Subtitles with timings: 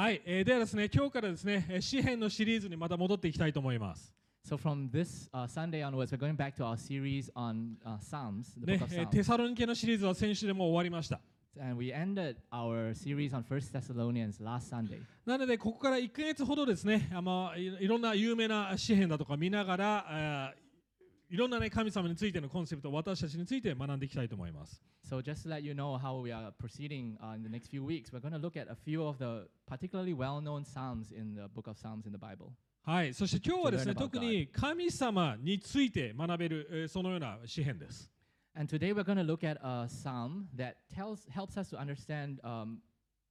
[0.00, 4.14] はい、えーではですね、今日からですね、えー詩篇のシリーズにまた戻っていきたいと思います。
[4.48, 8.64] So from this uh, Sunday onwards, we're going back to our series on uh, Psalms, the
[8.64, 9.06] ね book of えー Psalms.
[9.10, 11.20] テサロニケのシリーズは先週でもう終わりました。
[11.60, 15.02] And we ended our series on First Thessalonians last Sunday.
[15.26, 20.06] なので、ここから1ヶ月ほどですね、あまあ、いいろんな有名な詩篇だとか見ながら、
[20.56, 20.59] えー
[21.30, 24.82] いろんな、ね、神様についてのコンセプト、私たちについて学んでいきたいと思います。
[25.08, 28.12] So just to let you know how we are proceeding uh, in the next few weeks,
[28.12, 31.68] we're going to look at a few of the particularly well-known psalms in the book
[31.68, 32.50] of Psalms in the Bible.
[32.82, 38.10] はい、そして今日はですね、特に神様について学べる、えーそのような詩篇です。
[38.56, 42.78] And today we're going to look at a psalm that tells helps us to understand um,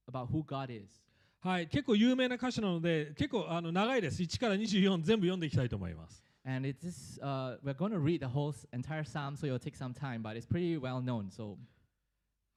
[0.08, 1.02] about who God is.
[1.40, 4.22] はい、結構有名な歌詞なので、結構あの長いです。
[4.22, 6.29] 1から24全部読んでいきたいと思います。
[6.47, 9.75] And it's this, uh, we're going to read the whole s- entire psalm, so it'll take
[9.75, 11.29] some time, but it's pretty well known.
[11.31, 11.57] So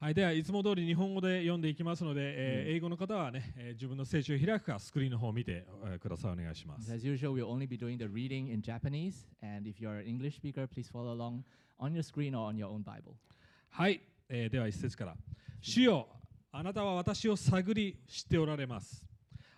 [0.00, 6.92] はい、ではいつも通り日本語で読んでいきますので、えー英語の方はね、えー自分の聖書を開くかスクリーンの方を見て、えーくださいお願いします。
[6.92, 9.26] as usual, we'll only be doing the reading in Japanese.
[9.42, 11.42] And if you're an English speaker, please follow along
[11.80, 13.14] on your screen or on your own Bible.
[13.70, 15.16] はい、えーでは一節から。
[15.60, 16.06] 主よ、
[16.52, 19.02] あなたは私を探り知っておられます。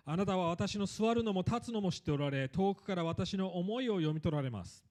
[0.08, 4.84] あなたは私の座るのも立つのも知っておられ、遠くから私の思いを読み取られます。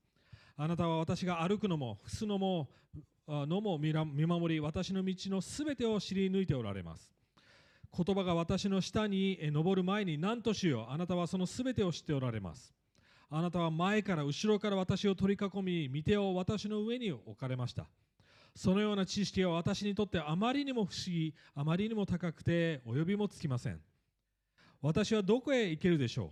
[0.57, 2.69] あなたは私が歩くのも、伏すのも、
[3.25, 3.93] のも見
[4.25, 7.13] 守り、私の道のすべてを知り抜いておられます。
[7.97, 12.73] 言葉が私の下に登る前に何としよう、あなたはそのすべてを知っておられます。
[13.29, 17.87] あなたは前から後ろから私を取り囲み、御手を私の上に置かれました。
[18.53, 23.79] そのような知識は私にとってあまりにも不思議、あまりにも高くて及びもつきません。
[24.85, 26.29] 私はどこへ行けるでしょう？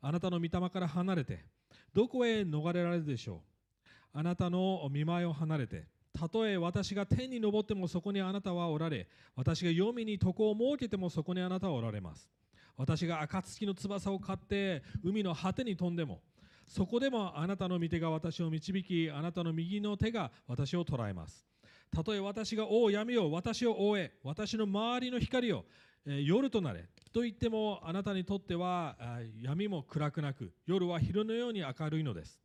[0.00, 1.44] あなたの御霊から離れて、
[1.92, 3.42] どこへ逃れられるでしょ
[3.84, 3.88] う？
[4.12, 12.30] あなたの見舞いを離れて、たとえ私が天に昇ってもそこにあなたはおられ、私が黄泉に床を設けてもそこにあなたはおられます。
[12.76, 16.20] 私が暁の翼を買って海の果てに飛んでも、
[16.64, 21.44] そこでもあなたの御手が私を導き、あなたの右の手が私を捉えます。
[21.90, 25.64] たとえ私が、おお闇を私を覆え、私の周りの光を、
[26.06, 26.84] えー夜となれ、
[27.16, 28.94] と言ってもあなたにとっては
[29.40, 32.38] 闇も暗くなく、夜は昼のように明るいのです。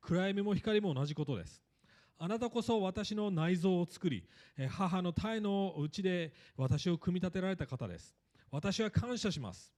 [0.00, 1.60] 暗闇も光も同じことです。
[2.20, 4.22] あなたこそ私の内臓を作り、
[4.56, 8.14] え母の体のうちで私を組み立てられた方です。
[8.52, 9.74] 私は感謝します。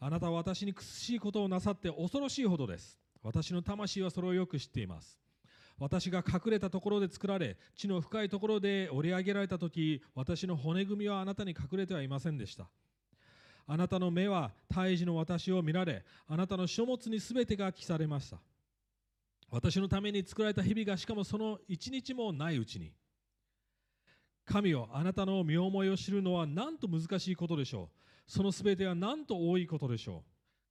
[0.00, 2.98] あなたは私に苦しいことをなさって恐ろしいほどです。
[3.22, 5.20] 私の魂はそれをよく知っています。
[5.78, 12.70] 私が隠れたところで作られ、地の深いところで折り上げられたとき、私の骨組みはあなたに隠れてはいませんでした。
[13.66, 18.38] あなたの目は胎児の私を見られ、あなたの書物にすべてが記されました。
[19.50, 22.92] 私のために作られた日々がしかもその一日もないうちに。
[24.44, 27.98] 神よ、あなたの身思いを知るのはなんと難しいことでしょう。
[28.26, 30.24] そのすべてはなんと多いことでしょ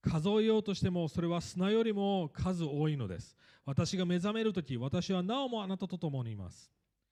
[0.04, 0.10] う。
[0.10, 3.36] 数えようとしてもそれは砂よりも数多いのです。
[3.64, 6.70] 私が目覚めるとき、私はなおもあなたと共にいます。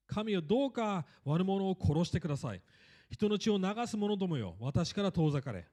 [0.08, 2.60] 神よ、どうか悪者を殺してください。
[3.10, 5.66] 人の血を流す者どもよ、私から遠ざかれ。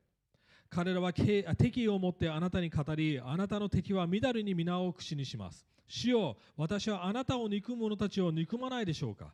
[0.70, 5.66] 彼らは敵意を持ってあなたに語り、あなたの敵はみだりに皆を口にします。
[5.88, 9.34] 主よ、私はあなたを憎む者たちを憎まないでしょうか。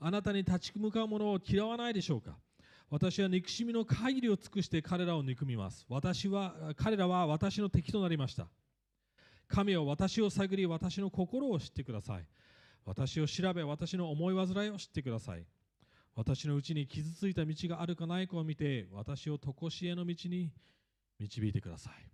[0.00, 2.36] あなたに立ち向かう者を嫌わないでしょうか。
[2.90, 5.86] 私は憎しみの限りを尽くして彼らを憎みます。
[5.88, 8.48] 私は彼らは私の敵となりました。
[9.46, 12.26] 神よ私を探り私の心を知ってください。
[12.84, 15.44] 私を調べ私の思い煩いを知ってください。
[16.14, 20.52] 私のうちに傷ついた道があるかないかを見て私を常しえの道に
[21.18, 22.12] 導いてください。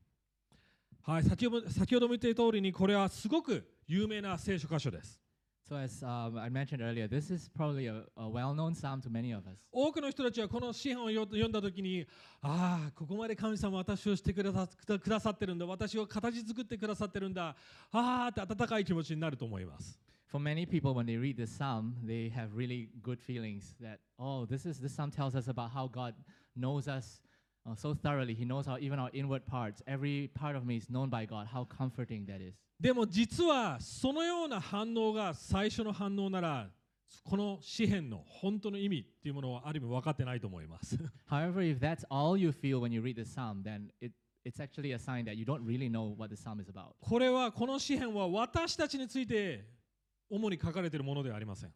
[1.03, 5.21] はい、先ほど先ほども言った通りにこれはすごく有名な聖書箇所です。
[5.69, 9.47] So as um, I mentioned earlier, this is probably a, a well-known psalm to many of
[9.47, 9.67] us.
[9.71, 12.07] 多くの人たちはこの詩篇を読読んだ時に
[12.41, 17.55] ああここまで神様は私をしてくださくだくださってるんだ私を形作ってくださってるんだあ
[17.93, 19.99] あって温かい気持ちになると思います。
[20.28, 24.66] For many people, when they read this psalm, they have really good feelings that, oh, this
[24.66, 26.16] is this psalm tells us about how God
[26.56, 27.22] knows us
[27.70, 28.34] uh, so thoroughly.
[28.34, 29.82] He knows our even our inward parts.
[29.86, 31.48] Every part of me is known by God.
[31.48, 32.56] How comforting that is.
[32.80, 36.70] でも実はそのような反応が最初の反応なら
[37.24, 40.98] この詩篇の本当の意味っていうものはある意味分かってないと思います。
[41.30, 44.12] However, if that's all you feel when you read this psalm, then it,
[44.44, 46.96] it's actually a sign that you don't really know what the psalm is about.
[47.00, 49.64] これはこの詩篇は私たちについて
[50.31, 51.73] 主に書かれているものではありません。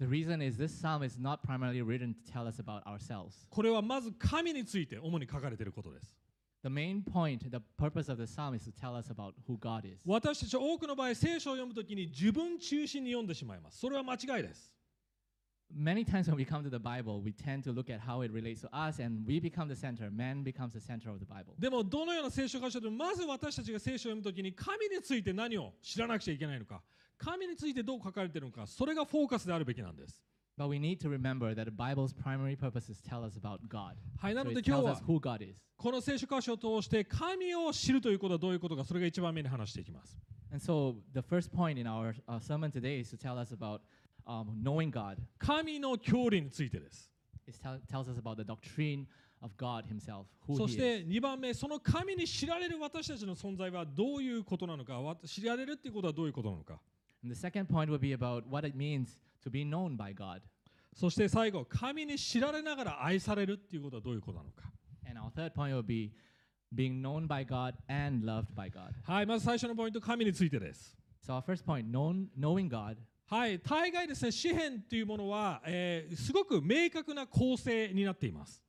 [0.00, 3.46] The reason is this psalm is not primarily written to tell us about ourselves.
[3.50, 6.16] これはまず神について主に書かれていることです。
[6.62, 10.02] The main point, the purpose of the psalm is to tell us about who God is.
[10.06, 13.78] 私たちは多くの場合聖書を読むときに自分中心に読んでしまいます。
[13.78, 14.72] それは間違いです。
[15.74, 18.62] many times when we come to the Bible, we tend to look at how it relates
[18.62, 20.10] to us and we become the center.
[20.10, 21.54] Man becomes the center of the Bible.
[21.58, 26.80] でもどのような聖書箇所でもまず私たちが聖書を読むときに神について何を知らなくちゃいけないのか
[27.18, 30.22] 神についてどう書かれているのか、それがフォーカスであるべきなんです。
[34.18, 34.96] はい、なので今日は、
[35.76, 40.18] この聖書箇所を通して神を知るということはどういうことか、それが一番目に話していきます。
[50.56, 56.80] そして二番目、その神に知られる私たちの存在はどういうことなのか、知られるということはどういうことなのか。
[57.22, 60.40] And the second point would be about what it means to be known by God.
[60.94, 64.64] そして最後神に知られながら愛されるっていうことはどういうことなのか
[65.08, 66.12] And our third point would be
[66.74, 68.92] being known by God and loved by God.
[69.04, 78.62] はいまず最初のポイント神についてです So our first point, known, knowing God, はい大概ですね詩篇というものは、えーすごく明確な構成になっています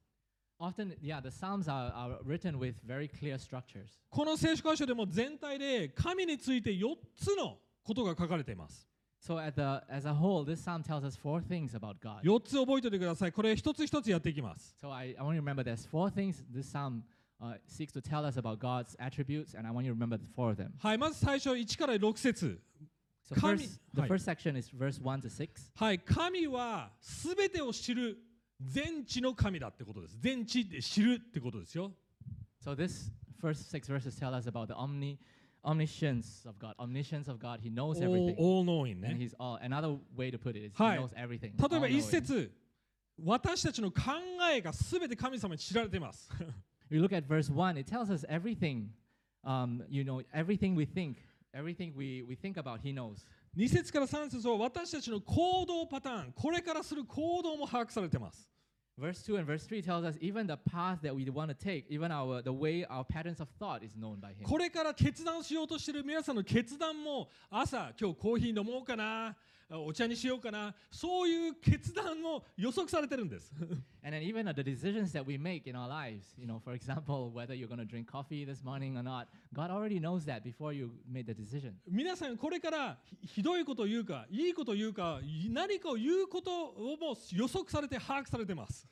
[0.60, 3.98] often, yeah, the Psalms are, are written with very clear structures.
[4.10, 8.88] この聖書箇所でも全体で神について4つのことが書かれています
[9.22, 12.22] So at the, as a whole, this psalm tells us four things about God.
[12.24, 17.04] 4つ覚えておいてくださいこれ一つ一つやっていきます So I, I want you to remember there's four things this psalm
[17.42, 20.28] uh, seeks to tell us about God's attributes, and I want you to remember the
[20.36, 20.72] four of them.
[20.80, 22.60] はいまず最初1から6節
[23.30, 25.50] So Kami- first, the はい first section is verse 1 to 6.
[25.76, 28.18] はい神は全てを知る
[28.62, 31.92] 全知の神だってことです全知で知るってことですよ
[32.64, 33.12] So this
[33.42, 35.18] first six verses tell us about the omni,
[35.65, 37.61] omniscience of God, omniscience of God.
[37.63, 38.37] He knows everything.
[38.39, 39.57] all knowing And ね he's all.
[39.63, 40.95] Another way to put it is Hi.
[40.97, 41.53] he knows everything.
[41.57, 42.23] 例えば all 一 knowing.
[42.23, 42.51] 節
[43.23, 44.03] 私たちの考
[44.53, 46.29] えが全て神様に知られています
[46.91, 48.89] We look at verse 1, it tells us everything,
[49.45, 51.17] um, you know, everything we think,
[51.55, 53.25] everything we, we think about, he knows.
[53.57, 58.49] 2節から3節は私たちの行動パターンこれからする行動も把握されています
[58.99, 61.85] Verse 2 and verse 3 tells us even the path that we want to take,
[61.91, 64.45] even our the way our patterns of thought is known by him.
[64.45, 69.35] これから決断しようとしている皆さんの決断も朝今日コーヒー飲もうかな
[69.72, 73.52] お茶にしようかなそういう決断も予測されてるんです
[74.02, 76.74] And then even uh, the decisions that we make in our lives, you know, for
[76.74, 80.42] example, whether you're going to drink coffee this morning or not, God already knows that
[80.42, 81.74] before you made the decision.
[81.86, 88.88] 皆さんこれからひひどいことを言うかいいことを言うかい何かを言うことをも予測されて把握されてます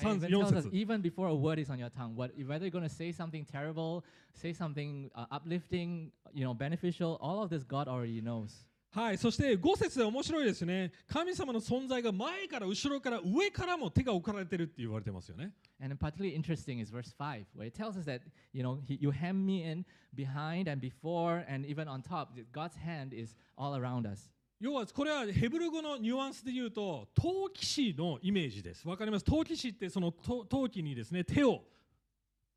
[0.00, 1.90] And 3 it even 4 tells us 節 even before a word is on your
[1.90, 4.04] tongue, what, whether you're going to say something terrible,
[4.34, 8.67] say something uh, uplifting, you know, beneficial, all of this God already knows.
[8.90, 18.98] はいそして5節で面白いですね神様の存在が前から後ろから上からも手が置かれてるって言われてますよね And particularly interesting is verse 5, where it tells us that, you know, he,
[19.00, 22.30] you hem me in behind and before and even on top.
[22.52, 24.28] God's hand is all around us.
[24.60, 31.60] 要はこれはヘブル語のニュアンスで言うと陶器師のイメージですわかります陶器師ってその陶陶器にですね手を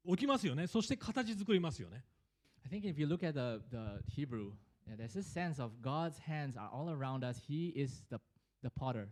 [0.04, 2.04] 置きますよねそして形作りますよね
[2.66, 4.54] I think if you look at the, the Hebrew,
[4.91, 7.41] yeah, there's this sense of God's hands are all around us.
[7.47, 8.21] He is the,
[8.63, 9.09] the potter,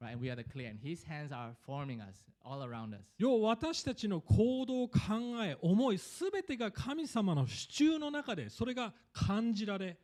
[0.00, 0.12] right?
[0.12, 3.02] And we are the clay, and His hands are forming us all around us.
[3.18, 4.98] 要は私たちの行動考
[5.44, 9.98] え思いすべてが神様の支柱の中でそれが感じられ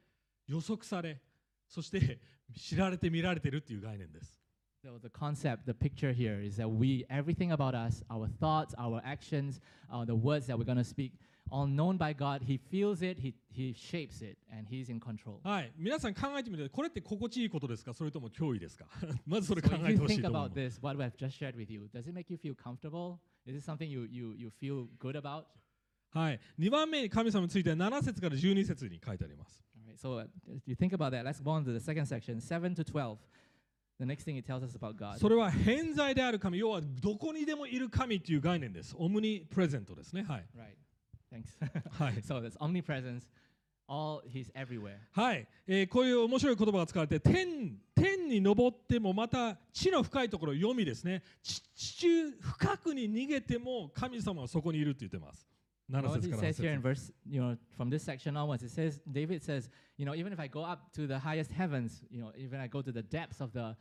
[0.48, 1.20] 予測され
[1.68, 2.18] そして
[2.56, 4.36] 知られて見られてるっていう概念です
[4.84, 9.00] So the concept, the picture here is that we, everything about us, our thoughts, our
[9.04, 11.12] actions, uh, the words that we're going to speak,
[11.49, 12.41] all known by God.
[12.43, 15.39] He feels it, he, he shapes it, and He's in control.
[15.43, 18.85] はい皆さん考えてみてこれって心地いいことですかそれとも脅威ですか
[19.25, 22.07] まずそれ So 考え you てほしい think と思う about this, what I've just shared with you, does
[22.07, 23.19] it make you feel comfortable?
[23.45, 25.45] Is it something you, you, you feel good about?
[26.11, 30.25] はい2番目に神様については7節から12節に書いてあります right, so uh,
[30.65, 33.17] you think about that, let's go on to the second section, 7 to 12.
[33.99, 35.17] The next thing it tells us about God.
[35.17, 40.86] それは偏在である神要はどこにでもいる神っていう概念ですオムニプレゼントですねはい right.
[41.37, 42.01] Thanks.
[42.03, 43.23] はい so there's omnipresence.
[43.89, 44.97] All he's everywhere.
[45.13, 55.47] はい、えーこういう面白い言葉が使われて天天に登ってもまた地の深いところ読みですね地地中深くに逃げても神様はそこにいるって言ってます
[55.89, 58.99] 7 What 節から8 says here in 節 verse, you know, from this section onwards, it says,
[59.09, 62.31] David says, you know, even if I go up to the highest heavens, you know,
[62.37, 63.75] even I go to the depths of the,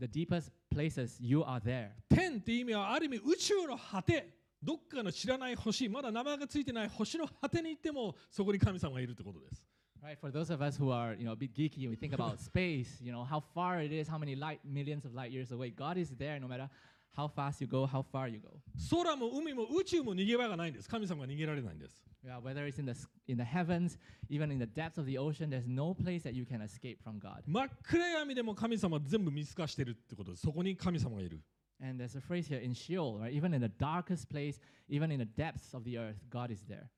[0.00, 1.92] the deepest places, you are there.
[2.08, 9.66] 天って意味はある意味宇宙の果てどっかの知らない星まだ名前がついてない星の果てに行ってもそこに神様がいるってことです
[10.02, 12.40] Right, for those of us who are, you know, a bit geeky, we think about
[12.40, 15.70] space, you know, how far it is, how many light, millions of light years away.
[15.70, 16.68] God is there no matter
[17.16, 18.60] how fast you go, how far you go.
[18.90, 22.94] 空も海も宇宙も逃げ場がないんです神様が逃げられないんです Yeah, whether it's in the
[23.26, 23.96] in the heavens,
[24.28, 27.20] even in the depths of the ocean, there's no place that you can escape from
[27.20, 27.42] God.
[27.46, 31.40] 真っ暗闇でも神様は全部見透かしてるってことですそこに神様がいる
[31.82, 33.32] And there's a phrase here in Sheol, right?
[33.32, 36.88] Even in the darkest place, even in the depths of the earth, God is there.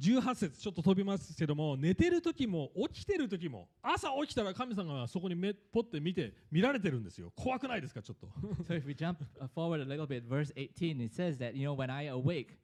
[0.00, 8.28] 18節ちょっと飛びますけども寝てる時も起きてる時も朝起きたら神様がそこに目ポッて見て見られてるんですよ怖くないですかちょっと
[8.62, 11.64] so if we jump uh, forward a little bit, verse 18, it says that, you
[11.64, 12.58] know, when I awake,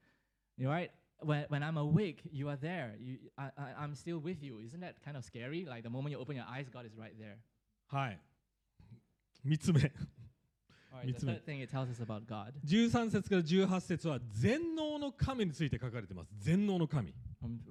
[0.56, 0.92] you right?
[1.20, 2.94] When, when I'm awake, you are there.
[3.00, 4.60] You, I, I, I'm still with you.
[4.60, 5.66] Isn't that kind of scary?
[5.68, 7.38] Like the moment you open your eyes, God is right there.
[7.88, 8.18] はい
[9.44, 9.80] 3つ目
[10.94, 11.32] All right, the 三つ目。
[11.32, 12.52] third thing it tells us about God.
[12.64, 17.12] 13節から18節は全能の神について書かれてます全能の神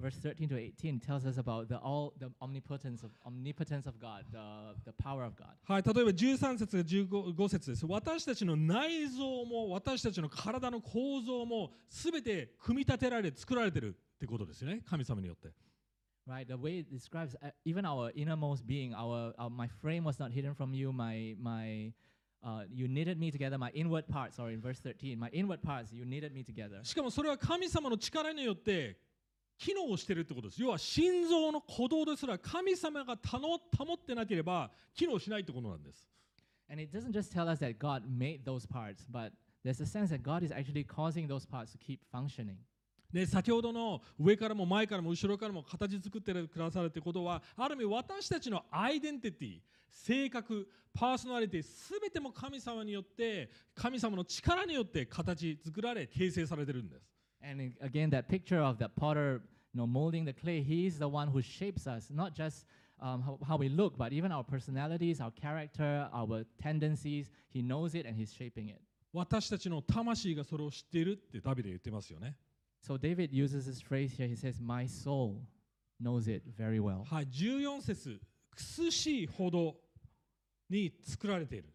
[0.00, 4.24] verse 13 to 18 tells us about the all the omnipotence of omnipotence of God,
[4.30, 4.38] the,
[4.84, 5.54] the power of God.
[5.64, 7.86] はい、例えば13節が 15, 5節です。
[7.86, 15.50] 私たちの内臓も私たちの体の構造もすべて組み立てられ作られてるってことですよね、神様によって。
[16.26, 20.32] Right, the way it describes uh, even our innermost being, our, our my frame was not
[20.32, 20.90] hidden from you.
[20.90, 21.92] My my,
[22.44, 23.56] uh, you knitted me together.
[23.56, 26.84] My inward parts, sorry, in verse 13, my inward parts, you knitted me together.
[26.84, 28.96] しかもそれは神様の力によって
[29.58, 30.60] 機能してるってことです。
[30.60, 36.06] 要は心臓の鼓動ですら神様が保保ってなければ機能しないってことなんです。
[36.68, 39.32] And it doesn't just tell us that God made those parts, but
[39.64, 42.56] there's a sense that God is actually causing those parts to keep functioning.
[43.14, 57.06] で先ほどの上からも前からも後ろからも形作ってくださるってことはある意味私たちのアイデンティティ性格パーソナリティすべても神様によって神様の力によって形作られ形成されてるんです
[57.40, 59.42] And in- again, that picture of the potter,
[59.72, 62.66] you know, molding the clay, he's the one who shapes us, not just
[63.00, 67.30] um, how, how we look, but even our personalities, our character, our tendencies.
[67.50, 68.80] He knows it and he's shaping it.
[69.12, 72.34] 私たちの魂がそれを知っているってダビデ言ってますよね
[72.83, 74.27] So David uses this phrase here.
[74.27, 75.41] He says, My soul
[75.99, 77.03] knows it very well.
[77.05, 78.19] はい14節
[78.51, 79.75] くすしいほど
[80.69, 81.69] に作られている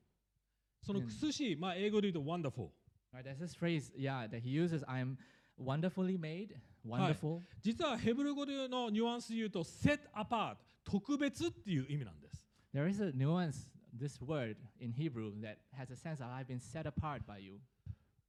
[0.82, 2.68] そのうんくすしい、まあ、英語で言うと wonderful
[3.14, 5.16] Right, there's this phrase, yeah, that he uses I'm
[5.56, 7.42] wonderfully made, wonderful.
[7.62, 15.96] 実はヘブル語でのニュアンスで言うと set apart 特別っていう意味なんです There is a nuance, this word in Hebrew, that has a
[15.96, 17.60] sense of I've been set apart by you.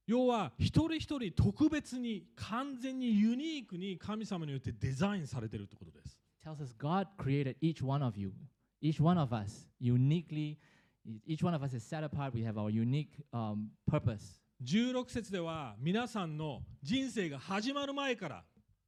[0.07, 6.17] 要は一人一人特別に完全にユニークに神様によってデザインされてるってことです。
[6.43, 8.33] tells us God created each one of you,
[8.81, 10.57] each one of us uniquely.
[11.05, 12.33] e- Each one of us is set apart.
[12.33, 14.39] We have our unique um, purpose.
[14.63, 18.43] 16節では皆さんの人生が始まる前から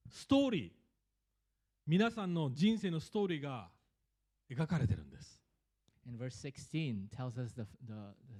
[0.09, 0.71] ストーリー
[1.87, 3.69] 皆さんの人生のストーリーが
[4.51, 5.39] 描かれてるんです。
[6.07, 7.93] And verse 16 tells us the, the,
[8.29, 8.39] the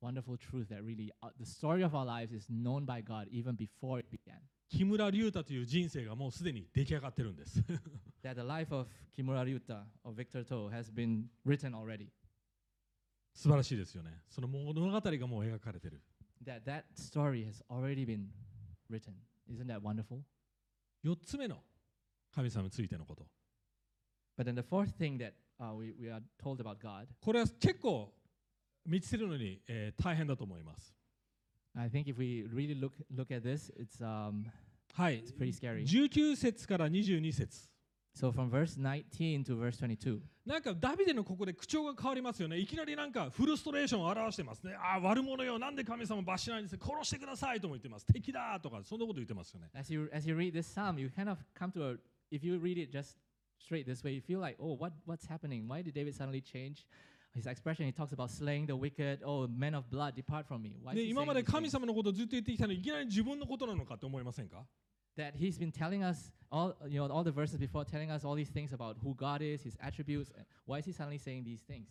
[0.00, 3.56] wonderful truth that really uh, the story of our lives is known by God even
[3.56, 4.40] before it began.
[4.68, 7.62] 木 村龍太という人生がもうすでに出来上がってるんです。
[8.22, 12.08] That the life of Kimura Ryuta or Victor To has been written already.
[13.32, 14.10] 素晴らしいですよね。
[14.28, 16.00] その物語がもう描かれてる。
[16.44, 18.26] That that story has already been
[18.90, 19.12] written.
[19.48, 20.20] Isn't that wonderful?
[21.04, 21.58] 4つ目の
[22.34, 23.26] 神様についてのこと。
[24.36, 28.12] But then the fourth thing that uh, we, we are told about God, これは結構
[28.85, 30.93] 見つけるのに、えー大変だと思います。
[31.75, 34.45] I think if we really look look at this, it's um,
[34.93, 35.33] はい it's。
[35.37, 35.85] pretty scary.
[35.85, 37.69] 19節から22節
[38.13, 50.99] So from verse 19 to verse 22, なんかダビデのここで口調が変わりますよねいきなりなんかフルストレーションを表してますねああ悪者よなんで神様罰しないんです殺してくださいとも言ってます敵だとかそんなこと言ってますよね as you as you read this psalm,
[50.99, 51.97] you kind of come to a
[52.31, 53.15] if you read it just
[53.61, 55.67] straight this way, you feel like, oh, what what's happening?
[55.67, 56.85] Why did David suddenly change
[57.35, 57.85] his expression?
[57.85, 59.21] He talks about slaying the wicked.
[59.23, 60.75] Oh, men of blood, depart from me.
[60.83, 61.69] Why ね今まで神?
[61.69, 64.65] 様のことをずっと言ってきたのにいきなり自分のことなのかって思いませんか
[65.17, 68.35] That he's been telling us all you know all the verses before, telling us all
[68.35, 70.31] these things about who God is, His attributes.
[70.35, 71.87] and Why is he suddenly saying these things?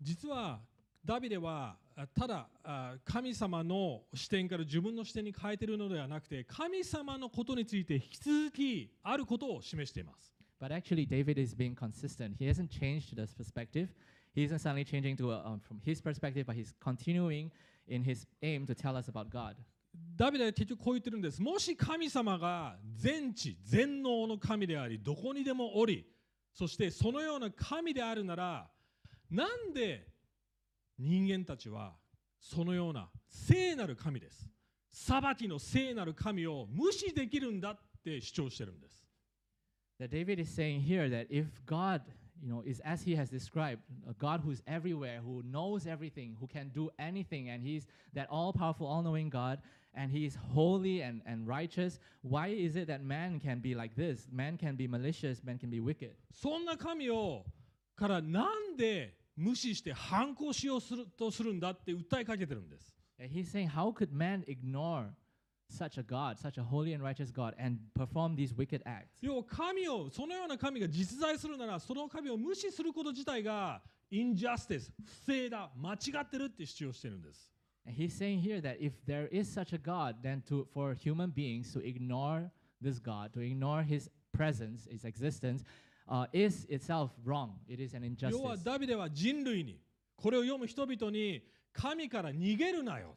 [0.00, 0.60] 実は
[1.04, 12.34] ダビデはあただあ神様の視点から自分の視点に変えているのではなくて神様のことについて引き続きあることを示しています But actually, David is being consistent.
[12.36, 13.88] He hasn't changed this perspective.
[14.38, 17.50] He isn't suddenly changing to a, um, from his perspective, but he's continuing
[17.88, 19.56] in his aim to tell us about God.
[20.16, 21.42] ダビデは結局こう言ってるんです。
[21.42, 26.06] もし神様が全知全能の神であり、どこにでもおり、
[26.54, 28.68] そしてそのような神であるなら、
[29.28, 30.06] なんで
[30.98, 31.96] 人間たちは
[32.38, 34.48] そのような聖なる神です。
[34.92, 39.04] 裁きの聖なる神を無視できるんだって主張してるんです。
[39.98, 42.02] That David is saying here that if God,
[42.41, 46.47] you know, is as he has described, a God who's everywhere, who knows everything, who
[46.47, 49.59] can do anything, and he's that all powerful, all knowing God,
[49.93, 51.99] and he is holy and, and righteous.
[52.21, 54.27] Why is it that man can be like this?
[54.31, 56.15] Man can be malicious, man can be wicked.
[56.33, 57.45] そんな神を
[57.95, 62.93] からなんで無視して反抗しようするとするんだって訴えかけてるんです。
[63.19, 65.11] And he's saying, How could man ignore
[65.69, 69.19] such a God, such a holy and righteous God, and perform these wicked acts?
[69.21, 73.81] 要は神をそのような神が実在するならその神を無視すること自体が
[74.11, 74.91] インジャスティス
[75.25, 77.51] 不正だ間違ってるって主張してるんです
[77.85, 81.31] And he's saying here that if there is such a God, then to, for human
[81.31, 85.65] beings to ignore this God, to ignore his presence, his existence,
[86.07, 87.59] uh, is itself wrong.
[87.67, 88.63] It is an 要は injustice.
[88.63, 89.79] ダビデは人類に
[90.15, 93.15] これを読む人々に神から逃げるなよ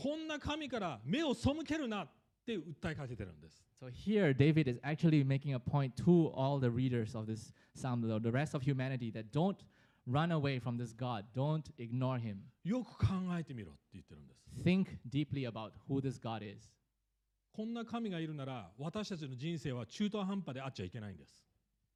[0.00, 2.08] こんな神から目を背けるなっ
[2.46, 8.02] て訴えかけてるんです So here, David is actually making a point to all the readers of this psalm,
[8.02, 9.58] the, rest of humanity, that don't
[10.06, 11.24] run away from this God.
[11.34, 12.38] Don't ignore him.
[12.64, 13.06] よく考
[13.38, 16.70] えてみろって言ってるんです Think deeply about who this God is.
[17.52, 21.44] こんな神がいるなら私たちの人生は中途半端であっちゃいけないんです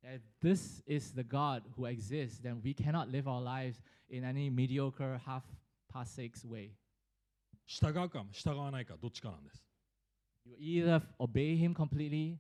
[0.02, 3.80] If this is the God who exists, then we cannot live our lives
[4.10, 5.44] in any mediocre, half
[5.92, 6.72] past six way.
[7.66, 9.62] 従うか従わないかどっちかなんです
[10.44, 12.38] You either obey him completely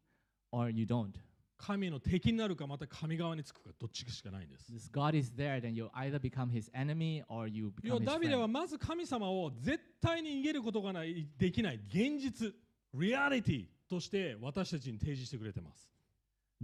[0.50, 1.12] or you don't.
[1.56, 8.04] 神の敵になるかまた神側につくかどっちかしかないんです This God is there, then you either become his enemy or you become his
[8.04, 8.48] ダビデは friend.
[8.48, 12.52] まず神様を絶対に逃げることがないできない現実
[12.94, 15.88] リアリティとして私たちに提示してくれてます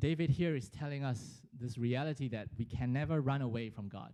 [0.01, 4.13] David here is telling us this reality that we can never run away from God.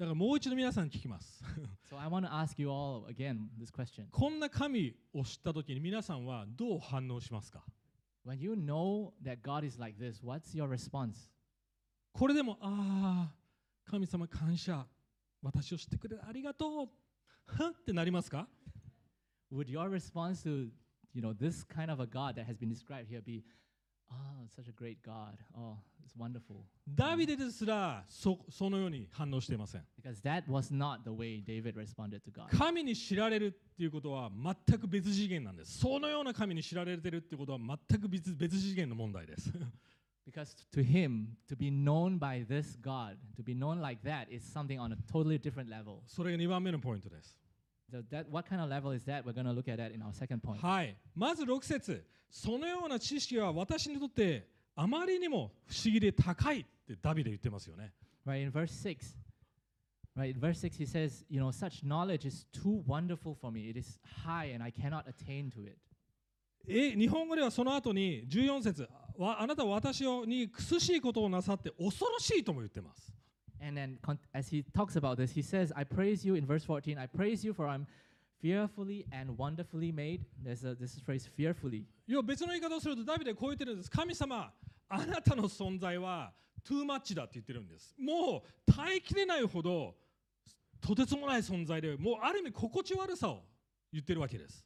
[0.00, 1.44] だからもう一度皆さんに聞きます
[1.92, 4.06] So I want to ask you all again this question.
[4.10, 7.62] こんな神を知った時に皆さんはどう反応しますか
[8.26, 11.28] When you know that God is like this, what's your response?
[12.14, 13.34] これでもああ
[13.84, 14.86] 神様感謝
[15.42, 18.48] 私を知ってくれてありがとうってなりますか
[19.52, 20.70] Would your response to
[21.12, 23.44] you know this kind of a God that has been described here be,
[26.88, 29.82] ダビデですらそ,そのように反応していません。
[32.50, 35.78] 神に知られるっていうことは全く別次元なんです。
[35.78, 39.52] そのような神に知られてるっていうことは全く別,別次元の問題です。
[46.06, 47.36] それが2番目のポイントです。
[47.90, 49.24] So that what kind of level is that?
[49.24, 50.60] We're going to look at that in our second point.
[50.60, 57.92] はいまず6節そのような知識は私にとってあまりにも不思議で高いってダビデ言ってますよね
[58.26, 59.16] Right in verse 6.
[60.16, 63.70] Right, in verse 6 he says, you know, such knowledge is too wonderful for me.
[63.70, 65.78] It is high and I cannot attain to it.
[66.68, 73.12] え日本語ではその後に14節わあなたは私に苦しいことをなさって恐ろしいとも言ってます
[73.61, 76.63] And then con- as he talks about this, he says, I praise you in verse
[76.63, 76.97] 14.
[76.97, 77.87] I praise you for I'm
[78.41, 80.25] fearfully and wonderfully made.
[80.43, 81.85] There's a, this phrase, fearfully.
[82.07, 84.51] 要は別の言い方をするとダビデはこう言ってるんです神様
[84.87, 86.31] あなたの存在は
[86.63, 89.95] トゥーマッチだって言ってるんですもう耐えきれないほど
[90.79, 93.41] とてつもない存在でもうある意味心地悪さを
[93.91, 94.63] 言ってるわけです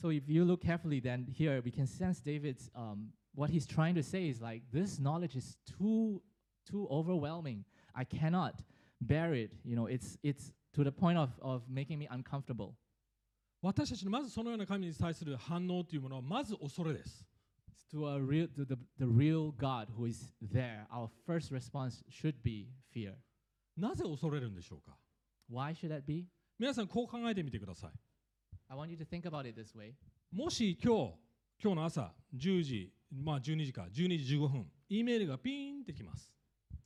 [0.00, 3.94] So if you look carefully, then here we can sense David's um, what he's trying
[3.94, 6.20] to say is like this knowledge is too
[6.68, 7.64] too overwhelming.
[7.94, 8.54] I cannot
[9.00, 9.52] bear it.
[9.64, 12.74] You know, it's it's to the point of, of making me uncomfortable.
[13.62, 17.24] 私たちのまずそのような神に対する反応というものはまず恐れです
[17.90, 22.34] To a real to the, the real God who is there, our first response should
[22.42, 23.14] be fear.
[23.76, 24.96] なぜ恐れるんでしょうか
[25.50, 26.26] Why should that be?
[26.58, 27.90] 皆さんこう考えてみてください
[28.68, 29.94] I want you to think about it this way.
[30.30, 31.14] もし今日
[31.62, 36.30] 今日の朝10時まあ12時か12時15分 E メールがピーンってきます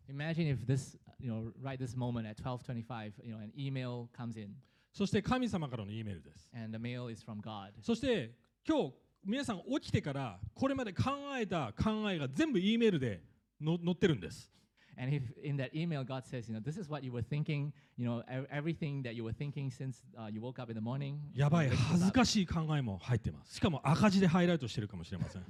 [0.10, 4.38] Imagine if this, you know, right this moment at 12:25, you know, an email comes
[4.38, 4.56] in
[4.92, 7.72] そして神様からの E メールです and the mail is from God.
[7.82, 8.36] そして
[8.68, 8.94] 今日
[9.26, 13.24] 皆さん起きてからこれまで考えた考えが全部 E メールで
[13.62, 14.52] の載ってるんです
[15.01, 17.73] And if in that email God says, you know, this is what you were thinking,
[17.97, 20.81] you know, ev- everything that you were thinking since uh, you woke up in the
[20.81, 21.21] morning.
[21.37, 25.45] やばい you wake 恥 this ず up, かしい考えも入ってますしかも赤字でハイライトしてるかもしれません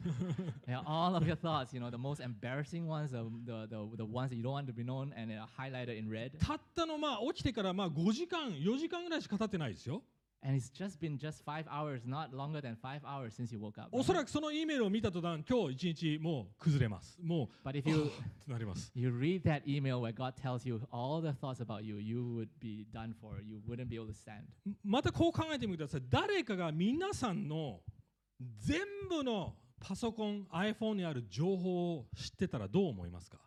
[0.69, 4.05] yeah, all of your thoughts, you know, the most embarrassing ones, the, the, the, the
[4.05, 6.33] ones that you don't want to be known, and they are highlighted in red.
[6.39, 10.03] たったのまあ起きてからまあ5時間4時間ぐらいしか経ってないですよ
[10.46, 13.80] And it's just been just five hours, not longer than five hours since you woke
[13.82, 13.88] up.
[13.94, 14.04] お?
[14.04, 18.08] そらくその E メールを見た途端今日一日もう崩れますもう But if you っ
[18.46, 22.50] てなります you read that email where God tells you all the thoughts about you, you would
[22.60, 23.42] be done for.
[23.42, 24.44] You wouldn't be able to stand.
[24.84, 27.80] またこう考えてみてください誰かが皆さんの
[28.60, 33.38] 全部のパソコン iPhone にある情報を知ってたらどう思いますか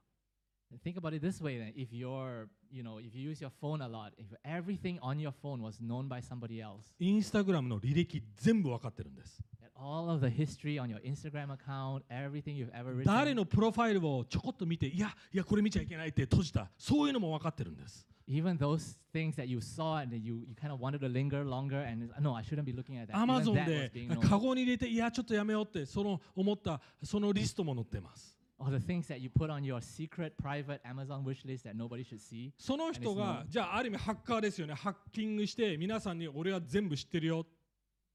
[0.84, 1.72] Think about it this way then.
[1.76, 5.32] If you're, you know, if you use your phone a lot, if everything on your
[5.42, 11.50] phone was known by somebody else, インスタグラムの履歴全部わかってるんです that all of the history on your Instagram
[11.50, 20.18] account, everything you've ever 誰 written, のプロファイルをちょこっと見ていやいやこれ見ちゃいけないって閉じたそういうのも分かってるんです even those things that you saw and that
[20.18, 23.06] you, you kind of wanted to linger longer and no, I shouldn't be looking at
[23.06, 23.16] that.
[23.16, 24.40] アマ Even ゾン that was で being カ known.
[24.40, 31.76] ゴに入れていやちょっとやめようってその思ったそのリストも載ってます Or the things that you put on your secret, private Amazon wish list that
[31.76, 32.52] nobody should see.
[32.58, 37.46] その人がじゃあある意味ハッカーですよねハッキングして皆さんに俺は全部知ってるよっ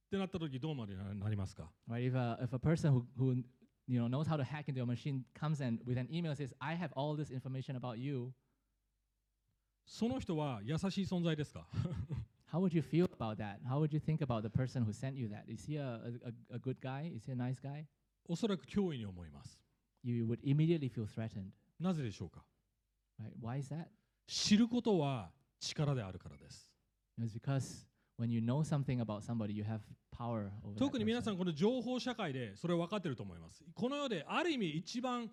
[0.09, 2.11] てなった時どうまでななりますか Right?
[2.11, 3.43] If a, if a person who, who
[3.87, 6.53] you know knows how to hack into your machine comes and with an email says,
[6.59, 8.33] "I have all this information about you,"
[9.85, 11.67] その人は優しい存在ですか
[12.51, 13.59] how would you feel about that?
[13.65, 15.43] How would you think about the person who sent you that?
[15.47, 17.11] Is he a, a, a good guy?
[17.15, 17.85] Is he a nice guy?
[18.25, 19.59] おそらく脅威に思います
[20.03, 21.51] You would immediately feel threatened.
[21.79, 22.43] なぜでしょうか
[23.19, 23.31] Right?
[23.41, 23.85] Why is that?
[24.27, 26.67] 知ることは力であるからです
[27.19, 27.85] It's because
[28.17, 29.79] when you know something about somebody, you have
[30.11, 31.33] power over that 特に皆さ person.
[31.35, 35.29] んこの情報社会でそれを分かってると思いますこの世である意味一番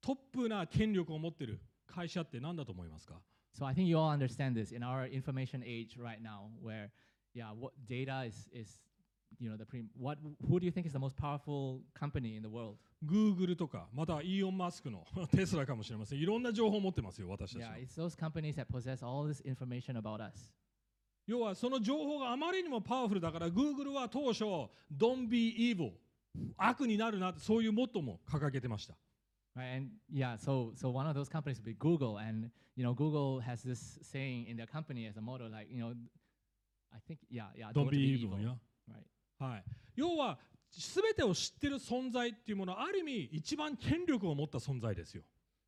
[0.00, 3.14] トップな権力を持ってる会社って何だと思いますか
[3.58, 6.90] So I think you all understand this in our information age right now, where
[7.34, 8.82] yeah, what data is is
[9.38, 12.42] you know the pre- what who do you think is the most powerful company in
[12.42, 12.76] the world?
[13.04, 20.52] Google とかまたはイーオン・マスクのテスラかもしれませんいろんな情報を持ってますよ私たち Yeah, の it's those companies that possess all this information about us.
[21.26, 24.44] 要はその情報があまりにもパワフルだから Google は当初
[24.96, 25.92] Don't be evil
[26.56, 28.94] 悪になるなそういうモットーも掲げてました
[29.56, 32.92] Right, and yeah, so so one of those companies would be Google, and you know
[32.92, 35.94] Google has this saying in their company as a motto, like you know,
[36.94, 38.50] I think yeah, yeah, Don't be evil, yeah.
[39.38, 39.64] はい、
[39.96, 40.38] 要は
[40.70, 45.22] 全てを知ってる存在っていうものはある意味一番権力を持った存在ですよ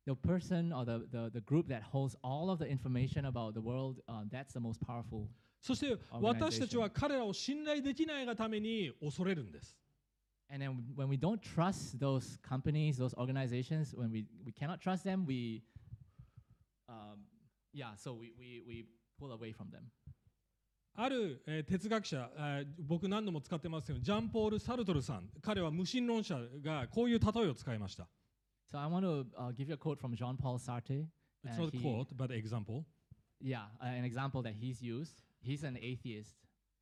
[0.05, 3.61] The person or the, the, the group that holds all of the information about the
[3.61, 5.27] world, uh, that's the most powerful
[5.61, 9.77] そして私たちは彼らを信頼できないがために恐れるんです
[10.51, 15.03] And then when we don't trust those companies, those organizations, when we, we cannot trust
[15.03, 15.61] them, we,
[16.89, 17.19] um,
[17.71, 18.85] yeah, so we, we, we
[19.19, 19.91] pull away from them.
[21.01, 28.07] ある、えー哲学者、えー僕何度も使ってますけどジャンポール・サルトルさん彼は無神論者がこういう例えを使いました
[28.69, 31.05] So I want to uh, give you a quote from Jean Paul Sartre.
[31.43, 32.83] It's not a quote but example
[33.41, 35.21] Yeah, uh, an example that he's used.
[35.41, 36.35] He's an atheist.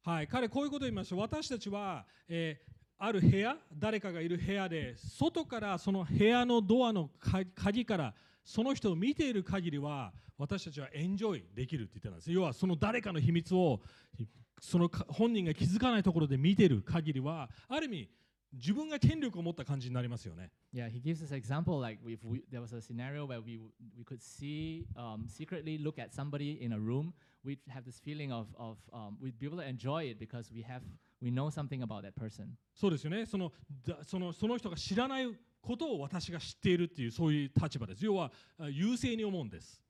[0.04, 8.16] はい彼こういうことを言いました私たちは、えーある部屋誰かがいる部屋で外からその部屋のドアのか鍵から
[8.48, 13.82] その人を見ている限りは私たちはエンジョイできるって言ってたんです要はその誰かの秘密を
[14.62, 18.10] そのか本人が気づかないところで見ている限りはある意味
[18.54, 23.60] 自分が権力を持った感じになりますよね Yeah, he gives this example like if we, there was a scenario where we,
[23.98, 28.32] we could see, um, secretly look at somebody in a room, we'd have this feeling
[28.32, 30.84] of, of um, we'd be able to enjoy it because we have,
[31.22, 32.56] we know something about that person.
[32.74, 33.52] そうですよねその
[33.86, 35.28] だそのその人が知らない
[35.62, 39.82] ことを私が知っているっていうそういう立場です要はあ優勢に思うんです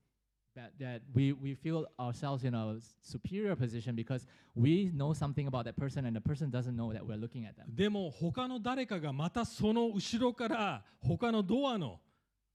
[0.56, 4.26] That, that we, we feel ourselves in a superior position because
[4.56, 7.56] we know something about that person and the person doesn't know that we're looking at
[7.56, 7.68] them.
[7.76, 12.00] でも他の誰かがまたその後ろから他のドアの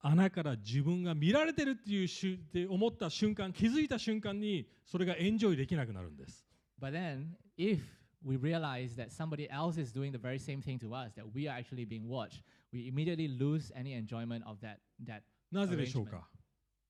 [0.01, 6.44] 穴から自分が見られてるっていうしゅって思った瞬間気づいた瞬間にそれがエンジョイできなくなるんです
[6.81, 7.79] But then, if
[8.23, 11.47] we realize that somebody else is doing the very same thing to us, that we
[11.47, 12.41] are actually being watched,
[12.73, 14.80] we immediately lose any enjoyment of that.
[15.06, 15.21] that
[15.52, 16.28] なぜでしょうか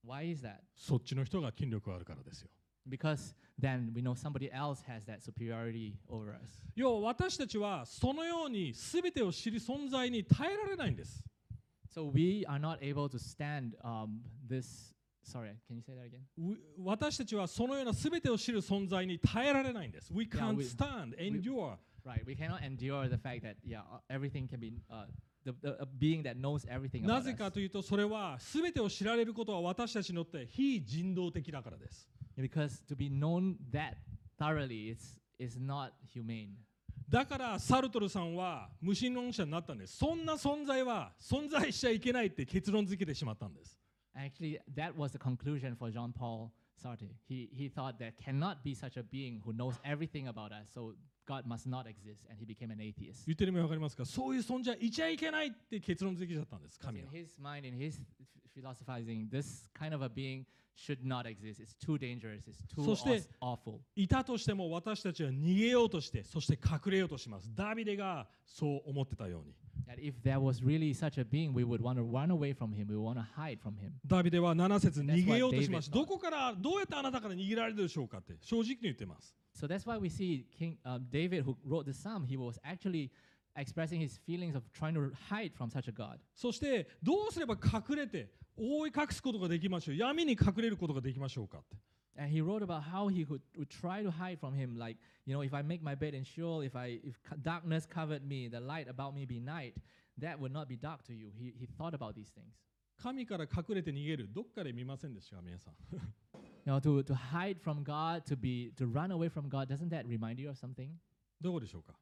[0.04, 0.56] Why is that?
[0.74, 2.48] そっちの人が権力があるからですよ
[2.88, 6.64] Because then we know somebody else has that superiority over us.
[6.74, 11.22] 要は私たちはそのように全てを知る存在に耐えられないんです
[11.94, 14.94] So we are not able to stand um, this.
[15.23, 16.21] Sorry, can you say that again?
[16.37, 23.99] う私たちはそのような全てを知る存在に耐えられないんです We can't we- stand, endure Right, we cannot endure the fact that yeah, uh,
[24.09, 25.05] everything can be uh,
[25.45, 27.53] the, the a being that knows everything な about ぜか us.
[27.53, 33.95] というとそれは全てを知られることは私たちにとって非人道的だからです Because to be known that
[34.37, 36.49] thoroughly is is not humane.
[37.09, 43.77] だからサルトルさんは無神論者になったんですそんな存在は存在しちゃいけないって結論付けてしまったんです
[44.15, 47.09] Actually, that was the conclusion for Jean Paul Sartre.
[47.27, 50.93] He, he thought there cannot be such a being who knows everything about us, so
[51.25, 53.25] God must not exist, and he became an atheist.
[53.25, 57.99] 言ってる意味わかりますかそういう存在いちゃいけないって結論付けちゃったんです神 in は his mind, in his
[58.53, 60.45] philosophizing, this kind of a being
[60.75, 61.59] should not exist.
[61.61, 62.47] It's too dangerous.
[62.47, 63.79] It's too そして aus- awful.
[63.95, 69.53] いたとしても私たちは逃げようとしてそして隠れようとしますダビデがそう思ってたように
[69.87, 72.73] That if there was really such a being, we would want to run away from
[72.73, 72.87] him.
[72.87, 73.91] We would want to hide from him.
[74.05, 81.93] ダビデは7節逃げようとしました what David どこからどうやってあなたから逃げられるでしょうかって正直に言ってます So that's why we see King uh, David, who wrote the
[81.93, 83.11] psalm, he was actually
[83.55, 86.17] expressing his feelings of trying to hide from such a God.
[86.35, 91.75] そしてどうすれば隠れて覆い隠すことができましょう闇に隠れることができましょうかって
[92.16, 95.32] And he wrote about how he could, would try to hide from him, like, you
[95.32, 98.48] know, if I make my bed in Sheol, if, I, if co- darkness covered me,
[98.48, 99.76] the light about me be night,
[100.18, 101.30] that would not be dark to you.
[101.38, 102.52] He, he thought about these things.
[103.00, 105.74] 神から隠れて逃げるどっかで見ませんでしたか皆さん
[106.66, 109.88] You know, to, to hide from God, to be to run away from God, doesn't
[109.90, 110.88] that remind you of something?
[111.40, 111.94] どこでしょうか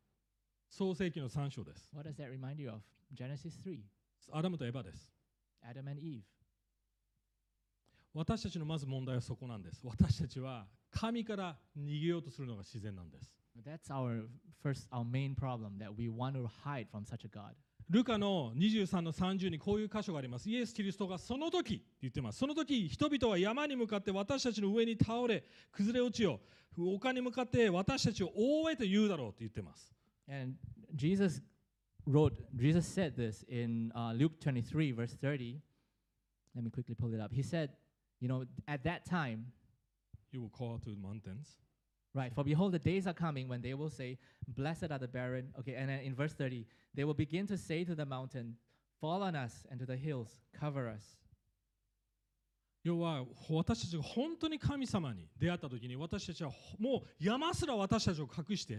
[0.70, 2.80] 創世記の3章です What does that remind you of?
[3.14, 3.80] Genesis 3,
[4.32, 5.12] アダムとエバです
[5.62, 6.22] Adam and Eve.
[8.13, 9.81] 私たちのまず問題はそこなんです。
[9.83, 13.33] 私たちは神から逃げようとするのが自然なんです。
[17.89, 20.49] ルカの23の30にこういう箇所があります。
[20.49, 22.39] イエス・キリストがその時言ってます。
[22.39, 26.39] その時、人々は山に向かって私たちの上に倒れ、崩れ落ちよ。
[26.77, 26.85] う。
[26.93, 29.93] 他に向かって私たちを覆えと言うだろうと言ってます。
[30.95, 31.41] Jesus
[32.07, 35.59] wrote, Jesus said this in、Luke 23, verse 30.
[36.55, 37.33] Let me quickly pull it up.
[37.33, 37.71] He said,
[38.20, 39.52] you know, at that time,
[40.32, 41.48] You will call to the mountains.
[42.14, 45.52] right, for behold, the days are coming when they will say, Blessed are the barren.
[45.60, 48.56] Okay, and then in verse 30, they will begin to say to the mountain,
[49.00, 51.16] Fall on us, and to the hills, cover us.
[52.84, 58.78] 要は私たちが本当に神様に出会った時に私たちはもう山すら私たちを隠してっ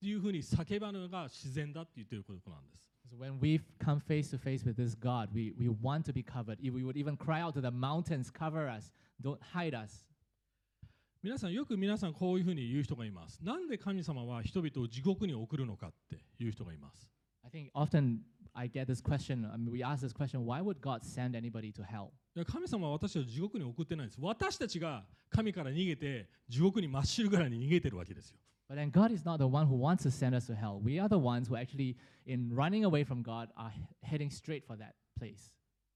[0.00, 2.89] ていうふうに叫ばぬのが自然だって言ってることなんです。
[3.11, 6.23] So when we come face to face with this God, we, we want to be
[6.23, 6.59] covered.
[6.63, 8.89] We would even cry out to the mountains, cover us,
[9.21, 10.05] don't hide us.
[11.21, 13.37] 皆さんよく皆さんこういうふうに言う人がいます。
[13.43, 17.09] なんで神様は人々を地獄に送るのかっていう人がいます。
[17.43, 18.19] I think often
[18.53, 19.45] I get this question.
[19.45, 22.11] I mean, we ask this question: Why would God send anybody to hell?
[22.45, 24.19] 神様は私たちを地獄に送ってないんです。
[24.21, 28.37] 私たちが神から逃げて地獄に真っ白からに逃げてるわけですよ。
[28.70, 30.80] But then God is not the one who wants to send us to hell.
[30.82, 34.64] We are the ones who actually, in running away from God, are he- heading straight
[34.66, 35.52] for that place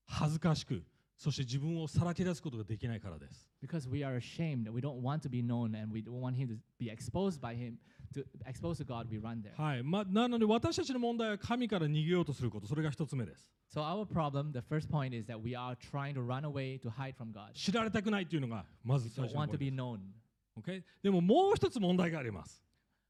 [0.07, 0.83] 恥ずかしく、
[1.17, 3.49] そして自分をさらけ出すことができないからです。
[3.61, 4.71] because we are ashamed.
[4.71, 7.55] We don't want to be known, and we don't want Him to be exposed by
[7.57, 7.79] Him.
[8.15, 9.55] To exposed to God, we run there.
[9.61, 9.83] はい。
[9.83, 13.53] ま、なので私たちの問題は神から逃げようとすること、それが一つ目です。
[13.73, 16.91] So our problem, the first point, is that we are trying to run away to
[16.91, 17.53] hide from God.
[17.55, 19.99] 知られたくないっていうのがまず We 最 don't 初の want ポ to イン be ト known.
[20.60, 20.84] Okay?
[21.04, 22.64] でももう一つ問題があります。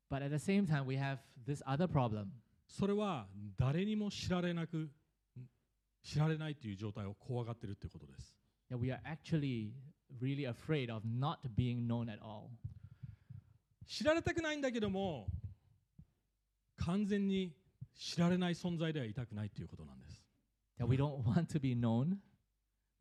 [0.09, 2.27] But at the same time, we have this other problem.
[2.67, 3.27] それは
[3.57, 4.89] 誰にも知られなく、
[6.03, 8.35] 知られないっていう状態を怖がってるってことです。
[8.69, 9.71] That we are actually
[10.21, 12.49] really afraid of not being known at all.
[13.87, 15.27] 知られたくないんだけども
[16.77, 17.53] 完全に
[17.93, 20.21] 知られない存在ではいたくないということなんです
[20.79, 22.17] That we don't want to be known,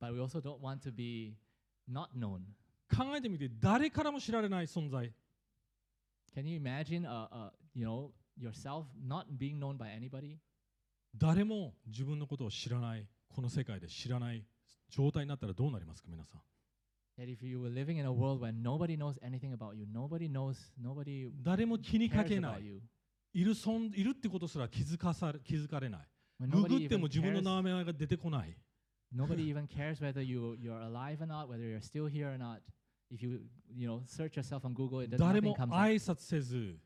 [0.01, 1.37] but we also don't want to be
[1.89, 2.43] not known.
[2.97, 5.13] 考えてみて誰からも知られない存在
[6.35, 10.39] Can you imagine, uh, uh, you know, yourself not being known by anybody?
[11.17, 14.45] 誰も自分のことを知らないこの世界で知らない
[14.91, 16.41] 状態になったらどうなりますか皆さん
[17.17, 20.29] That if you were living in a world where nobody knows anything about you, nobody
[20.29, 22.83] knows, nobody 誰も気にか cares けな about い you.
[23.33, 26.09] いる存いるってことすら気づかされ気づかれない
[26.41, 28.57] When ググ nobody っても even 自分の cares, 名前が出てこない
[29.15, 32.61] nobody even cares whether you you're alive or not, whether you're still here or not.
[33.11, 33.41] If you
[33.75, 35.75] you know search yourself on Google, it 誰 nothing も comes up.
[35.75, 36.79] 挨拶せず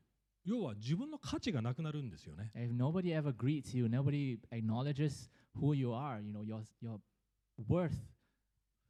[0.44, 6.98] 要は自分の価値がなくなるんですよね If nobody ever greets you, nobody acknowledges who you are, you know, your your
[7.68, 7.92] worth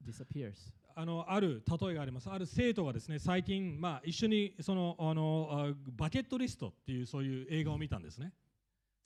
[0.05, 0.73] disappears.
[0.95, 2.29] あのある例えがあります。
[2.29, 8.33] ある生徒がですね、最近、まあ、一緒にそのあのあバケットリストっていうそういう映画を見たんですね。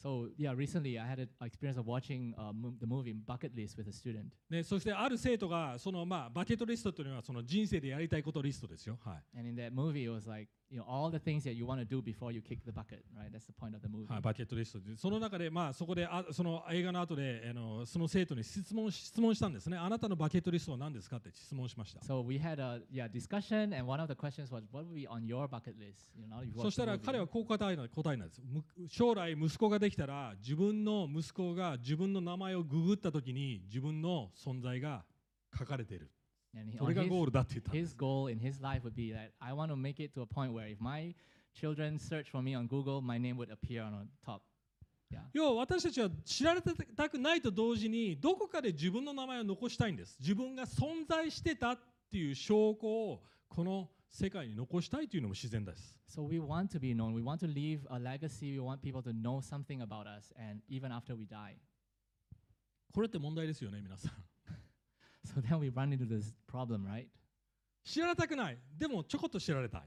[0.03, 3.89] So yeah, recently I had an experience of watching uh, the movie Bucket List with
[3.89, 4.33] a student.
[4.51, 8.99] でそしてある生徒がその、まあ、バケットリストというのはその人生でやりたいことリストですよ。
[9.05, 9.39] はい。
[9.39, 11.85] And in that movie, it was like, you know, all the things that you want to
[11.85, 13.31] do before you kick the bucket, right?
[13.31, 14.11] That's the point of the movie.
[14.11, 19.77] はい、バケットリストでその中で、まあ、そこであその映画の後であのその生徒に質問質問したんですね。
[19.77, 22.01] あなたのバケットリストは何ですかって質問しました。
[22.01, 25.27] So we had a yeah discussion, and one of the questions was, what would be on
[25.27, 26.11] your bucket list?
[26.17, 35.05] You know, そしたら.彼はこう答えな答えなんですむ将来息子ができたら自分の息子が自分の名前をググった時に自分の存在が
[35.59, 36.11] 書かれている
[36.79, 40.03] それが his, ゴールだって言ったんで his す goal in his life would be that I want to make
[40.03, 41.15] it to a point where if my
[41.55, 44.43] children search for me on Google, my name would appear on the top.
[45.11, 45.21] Yeah.
[45.33, 51.79] 要は私たちは知られたくないと同時にどこかで自分の名前を残したいんです自分が存在してたっ
[52.11, 57.15] ていう証拠をこの世界に残したいというのも自然です So we want to be known.
[57.15, 58.53] We want to leave a legacy.
[58.53, 61.57] We want people to know something about us, and even after we die.
[62.93, 64.13] これって問題ですよね皆さん
[65.25, 67.07] So then we run into this problem, right?
[67.85, 69.83] 知られたくないでもちょこっと知られたい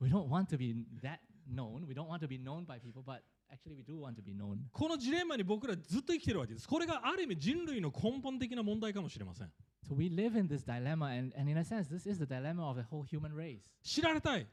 [0.00, 1.86] We don't want to be that known.
[1.86, 4.34] We don't want to be known by people, but actually we do want to be
[4.34, 4.58] known.
[4.72, 9.52] このジレンマに僕らずっと生きてるわけですこれがある意味人類の根本的な問題かもしれません
[9.88, 12.68] So we live in this dilemma, and, and in a sense, this is the dilemma
[12.68, 13.60] of the whole human race.
[13.82, 14.46] 知られたい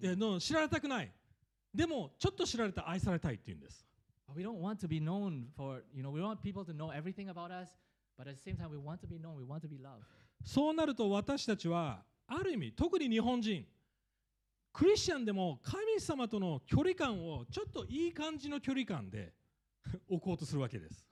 [0.00, 1.10] いやの知られたくない
[1.74, 3.86] でもちょっと知られた愛されたいっていうんです
[4.34, 7.28] we don't want to be known for, you know, we want people to know everything
[7.30, 7.68] about us,
[8.16, 9.36] but at the same time, we want to be known.
[9.36, 10.04] We want to be loved.
[10.44, 13.64] そうなると私たちはある意味特に日本人
[14.72, 19.32] クリスチャンでも神様との距離感をちょっといい感じの距離感で
[20.08, 21.06] 置こうとするわけです。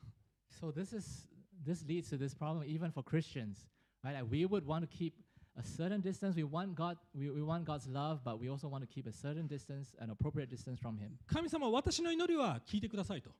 [0.61, 1.29] So this is
[1.65, 3.69] this leads to this problem even for Christians,
[4.05, 4.15] right?
[4.15, 5.15] Like we would want to keep
[5.57, 6.35] a certain distance.
[6.37, 9.13] We want God, we, we want God's love, but we also want to keep a
[9.13, 11.19] certain distance, an appropriate distance from Him.
[11.27, 13.31] 神様私の祈りは聞いてくださいと。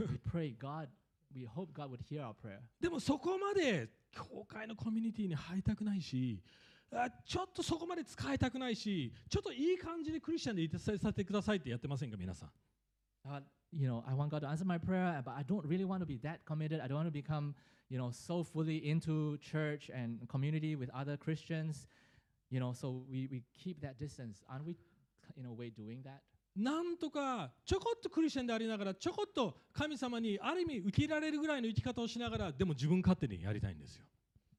[0.00, 0.88] we pray, God,
[1.33, 2.59] we hope God would hear our prayer.
[2.79, 6.41] でもそこまで教会のコミュニティに入りたくないし
[6.91, 12.49] あちょっとそこまで使いたくないしちょっといい感じでクリスチャンでいてさせてくださいってやってませんか皆さん。
[13.25, 16.01] God, you know, I want God to answer my prayer, but I don't really want
[16.01, 16.81] to be that committed.
[16.81, 17.55] I don't want to become,
[17.89, 21.87] you know, so fully into church and community with other Christians.
[22.49, 24.43] You know, so we, we keep that distance.
[24.49, 24.75] Aren't we,
[25.37, 26.21] in a way, doing that?
[26.58, 34.04] なんとかちょこっとクリスチャンでありながらちょこっと神様にある意味受け入れられるぐらいの生き方をしながらでも自分勝手にやりたいんですよ。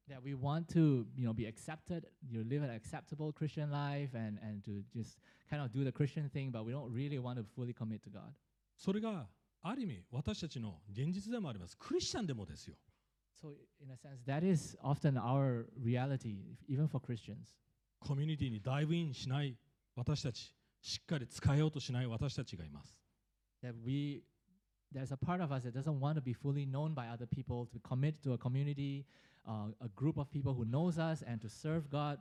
[0.08, 4.40] That we want to, you know, be accepted, you live an acceptable Christian life and,
[4.42, 7.44] and to just kind of do the Christian thing, but we don't really want to
[7.54, 8.32] fully commit to God.
[8.76, 9.28] それが
[9.62, 11.76] ある意味私たちの現実でもあります。
[11.78, 12.76] クリスチャンでもですよ。
[13.40, 17.54] So, in a sense, that is often our reality, even for Christians.
[18.00, 19.54] コミュニティにダイブインしない
[19.94, 22.96] 私たち、しっかり使えようとしない私たちがいます。
[23.62, 24.22] that we
[24.92, 27.66] there's a part of us that doesn't want to be fully known by other people
[27.66, 29.04] to commit to a community
[29.46, 32.18] uh, a group of people who knows us and to serve god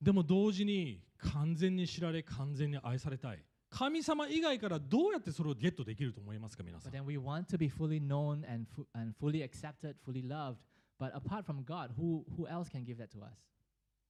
[0.00, 3.42] でも同時に完全に知られ、完全に愛されたい。
[3.68, 10.58] 神様以外からどうやってそれをゲットできると思いますか皆さ but ん then we want to be fully known and, and fully accepted fully loved
[10.98, 13.32] but apart from god who, who else can give that to us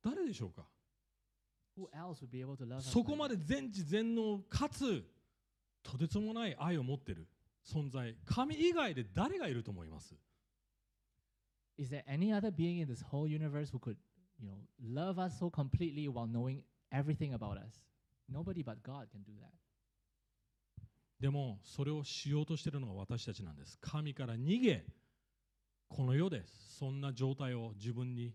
[0.05, 0.67] 誰でしょうか
[2.91, 3.29] そこま?
[3.29, 5.05] で全知全能かつ
[5.83, 7.27] とてつもない愛を持ってる
[7.65, 10.15] 存在神以外で誰がいると思います
[11.79, 13.97] is there any other being in this whole universe who could
[14.41, 17.81] you know love us so completely while knowing everything about us
[18.29, 19.51] nobody but god can do that
[21.21, 24.85] でもそれをしようとしているのが私たちなんです神から逃げ
[25.89, 26.43] この世で
[26.79, 28.35] そんな状態を自分に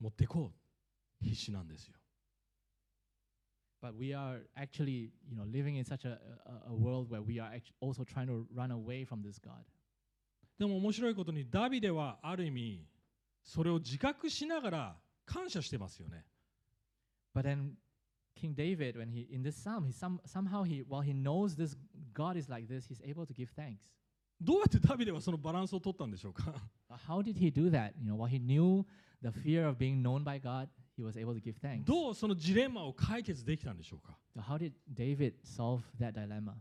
[0.00, 0.52] 持っていこ
[1.22, 1.94] う必死なんですよ
[3.81, 7.39] But we are actually, you know, living in such a, a, a world where we
[7.39, 9.63] are act- also trying to run away from this God.
[10.57, 12.87] でも面白いことにダビデはある意味
[13.43, 14.95] それを自覚しながら
[15.25, 16.25] 感謝してますよね
[17.35, 17.73] But then
[18.35, 21.75] King David, when he in this psalm, he some, somehow he while he knows this
[22.13, 23.79] God is like this, he's able to give thanks.
[24.41, 26.53] どうやってダビデはそのバランスを取ったんでしょうか
[26.89, 27.93] But how did he do that?
[27.99, 28.85] You know, while he knew
[29.21, 30.67] the fear of being known by God,
[31.00, 31.84] He was able to give thanks.
[31.84, 36.54] どうそのジレンマを解決できたんでしょうか？So how did David solve that dilemma?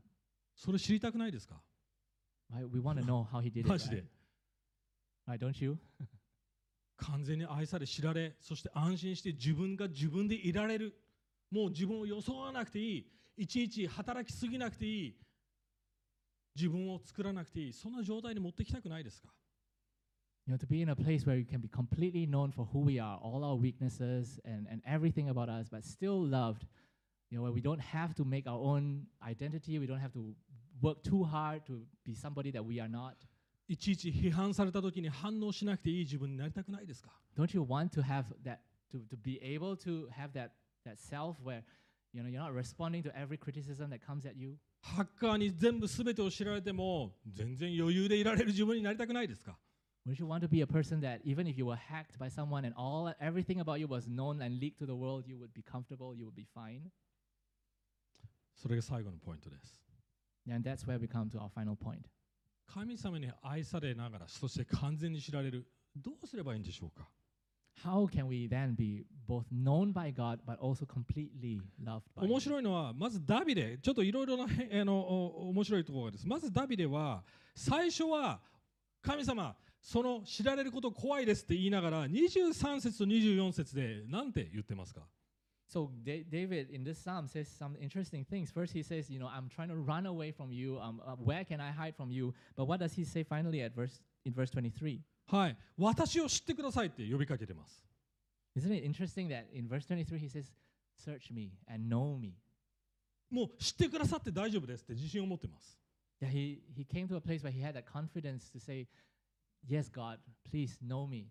[0.56, 1.62] それ知りたくないですか
[2.54, 2.68] ？Right?
[2.72, 3.84] We want to know how he did マ it.
[3.84, 3.90] ジ?
[3.92, 4.04] で
[5.28, 5.38] right?
[5.40, 5.78] Don't you?
[6.98, 10.94] 完全に愛され知られそして安心して自分が自分でいられる
[11.50, 15.16] もう自分を装わなくていいいちいち働きすぎなくていい
[16.56, 19.30] 自分を作らなくていいそんな状態に持ってきたくないですか？
[20.49, 22.99] You know, to be in a place where you can be completely known for who we
[22.99, 26.67] are, all our weaknesses and, and everything about us, but still loved.
[27.31, 30.35] You know, where we don't have to make our own identity, we don't have to
[30.83, 33.17] work too hard to be somebody that we are not.
[33.67, 38.59] いちいち批判された時に反応しなくていい自分になりたくないですか Don't you want to have that,
[38.93, 40.51] to, to be able to have that,
[40.85, 41.63] that self where,
[42.13, 44.59] you know, you're not responding to every criticism that comes at you?
[44.83, 49.57] ハッカーに全部全てを知られても全然余裕でいられる自分になりたくないですか
[50.09, 52.67] Wouldn't you want to be a person that even if you were hacked by someone
[52.67, 55.63] and all everything about you was known and leaked to the world, you would be
[55.63, 56.91] comfortable, you would be fine?
[58.55, 59.83] それが最後のポイントです
[60.51, 62.01] And that's where we come to our final point.
[62.67, 67.09] 神様に愛されながらそして完全に知られるどうすればいいんでしょうか
[67.83, 72.37] How can we then be both known by God but also completely loved by 面
[72.37, 72.41] Him?
[72.41, 78.41] 白いのはまずダビデちょっといろいろなへあのお面白いところがですまずダビデは最初は
[79.03, 85.02] 神様 その知られること怖いですって言いながら23節と24節で何て言ってますか
[85.72, 88.50] So Da- David in this psalm says some interesting things.
[88.52, 90.80] First, he says, "You know, I'm trying to run away from you.
[90.82, 93.76] Um, uh, where can I hide from you?" But what does he say finally at
[93.76, 95.00] verse in verse 23?
[95.28, 97.86] はい私を知ってくださいって呼びかけてます
[98.58, 100.52] Isn't it interesting that in verse 23 he says,
[100.98, 102.34] "Search me and know me."
[103.30, 105.78] もう知ってくださって大丈夫ですって自信を持ってます
[106.20, 108.88] Yeah, he he came to a place where he had that confidence to say,
[109.68, 111.28] "Yes, God, please know me."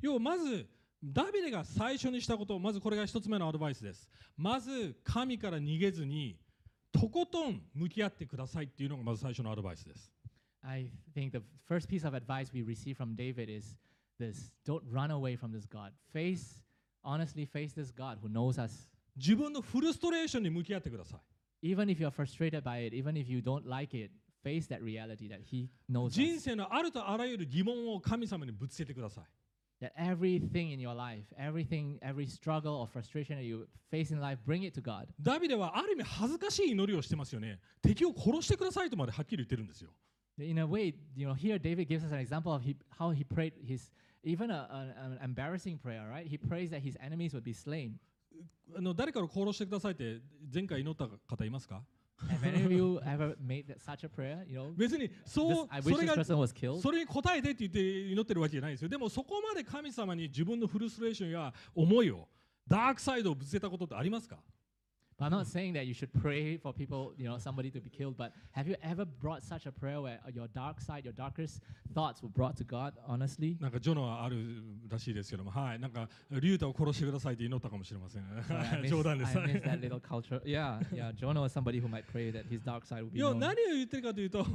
[0.00, 0.68] 要はまず
[1.02, 6.38] ダビデが最初にしたことまずこれが一つ目のアドバイスですまず神から逃げずに
[6.92, 10.12] とことん向き合ってくださいっていうのがまず最初のアドバイスです
[10.62, 13.76] I think the first piece of advice we receive from David is
[14.18, 15.92] this: Don't run away from this God.
[16.12, 16.60] Face
[17.04, 18.88] honestly face this God who knows us.
[19.16, 21.18] 自分のフルストレーションに向き合ってくださ
[21.62, 24.12] い Even if you're frustrated by it, even if you don't like it,
[24.42, 26.40] face that reality that He knows 人 us.
[26.42, 29.24] 生のあるとあらゆる疑問を神様にぶつけてください
[29.80, 34.40] That everything in your life, everything, every struggle or frustration that you face in life,
[34.44, 35.06] bring it to God.
[35.20, 39.90] ダビデはある意味恥ずかしい祈りをしてますよね敵を殺してくださいとまではっきり言ってるんですよ
[40.40, 43.24] In a way, you know, here David gives us an example of he, how he
[43.24, 43.90] prayed his
[44.24, 46.26] even a, an, an embarrassing prayer, right?
[46.26, 47.98] He prays that his enemies would be slain.
[48.76, 50.20] あの誰かを殺してくださいって
[50.52, 51.82] 前回祈った方いますか
[52.26, 54.44] Have any of you ever made that, such a prayer?
[54.48, 56.80] You know, 別に this, そう I そ wish れ this が person was killed.
[56.80, 62.28] それに答えてって言って祈ってるわけじゃないですよでもそこまで神様に自分のフルストレーションや思いを
[62.66, 64.38] ダークサイドをぶつけたことってありますか？
[65.18, 68.16] But I'm not saying that you should pray for people, you know, somebody to be killed.
[68.16, 71.60] But have you ever brought such a prayer where your dark side, your darkest
[71.92, 72.94] thoughts were brought to God?
[73.04, 80.40] Honestly, なんかジョノはあるらしいですけどもはいなんかリュウタを殺してくださいって祈ったかもしれません So I miss, 冗談です I miss that little culture.
[80.44, 81.12] Yeah, yeah.
[81.12, 83.38] Jonah was somebody who might pray that his dark side would be 要は known.
[83.40, 84.46] 何を言ってるかというと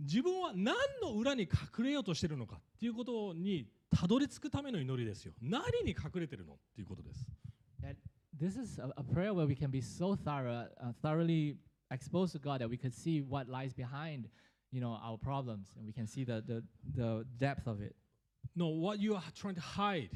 [0.00, 7.26] 自分は何の裏に隠れようとしてるのかっていうことにたどり着くための祈りですよ何に隠れてるのっていうことです
[8.39, 11.55] this is a, a prayer where we can be so thorough, uh, thoroughly
[11.91, 14.27] exposed to God that we could see what lies behind,
[14.71, 16.63] you know, our problems, and we can see the the,
[16.95, 17.95] the depth of it.
[18.55, 20.09] No what you are trying to hide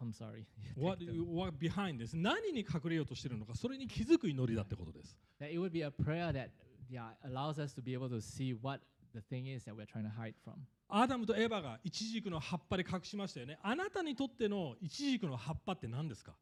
[0.00, 0.46] I'm sorry.
[0.76, 6.50] what, Take the- what behind です何に隠れようとしてるのかそれに気づく祈りだってことです that it would be a prayer that
[6.88, 8.80] yeah allows us to be able to see what
[9.14, 10.54] the thing is that we're trying to hide from.
[10.88, 16.32] アダムとエバがイチジクの葉っぱで隠しましたよねあなたにとってのイチジクの葉っぱって何ですか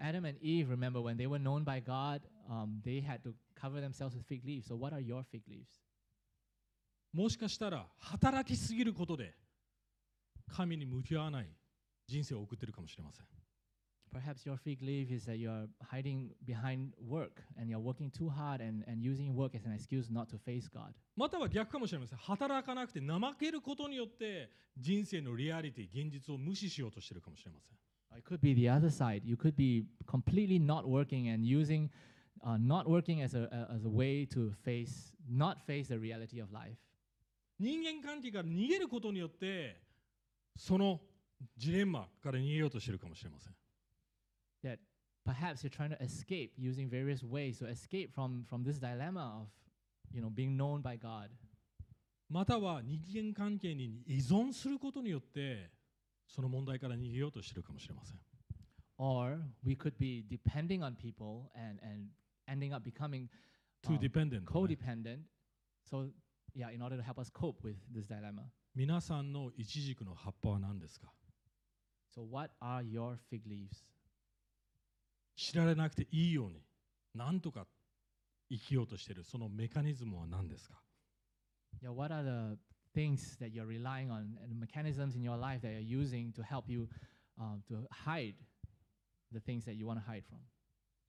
[0.00, 3.80] Adam and Eve, remember when they were known by God, um, they had to cover
[3.80, 4.66] themselves with fig leaves.
[4.66, 5.80] So what are your fig leaves?
[7.12, 9.34] もしかしたら働きすぎることで
[10.48, 11.48] 神に向き合わない
[12.06, 13.26] 人生を送ってるかもしれません
[14.12, 18.60] Perhaps your fig leaf is that you're hiding behind work and you're working too hard
[18.60, 20.92] and, and using work as an excuse not to face God.
[21.16, 27.76] または逆かもしれません働かなくて怠けることによって人生のリアリティ現実を無視しようとしてるかもしれません
[28.17, 29.23] It could be the other side.
[29.25, 31.89] You could be completely not working and using
[32.43, 36.39] uh, not working as a, a, as a way to face, not face the reality
[36.39, 36.77] of life.
[37.57, 39.79] 人間関係から逃げることによって
[40.57, 40.99] その
[41.57, 43.53] ジレンマから逃げようとしてるかもしれません
[44.63, 44.79] that
[45.25, 49.47] perhaps you're trying to escape using various ways to escape from from this dilemma of
[50.11, 51.29] you know being known by God
[52.29, 55.69] または人間関係に依存することによって
[56.30, 58.18] その問題から逃げようとしてるかもしれません
[58.98, 62.08] or we could be depending on people and and
[62.46, 63.28] ending up becoming
[63.82, 65.20] too um, dependent ね、codependent
[65.82, 66.08] so
[66.54, 71.12] yeah in order to help us cope with this dilemma 皆さんのイチジクの葉っぱは何ですか
[72.14, 73.84] so what are your fig leaves
[75.34, 76.62] 知られなくていいように
[77.14, 77.66] なんとか
[78.50, 80.80] 生きようとしているそのメカニズムは何ですか
[81.82, 82.58] yeah what are the
[82.94, 86.68] things that you're relying on and mechanisms in your life that you're using to help
[86.68, 86.88] you
[87.38, 88.34] um, to hide
[89.32, 90.38] the things that you want to hide from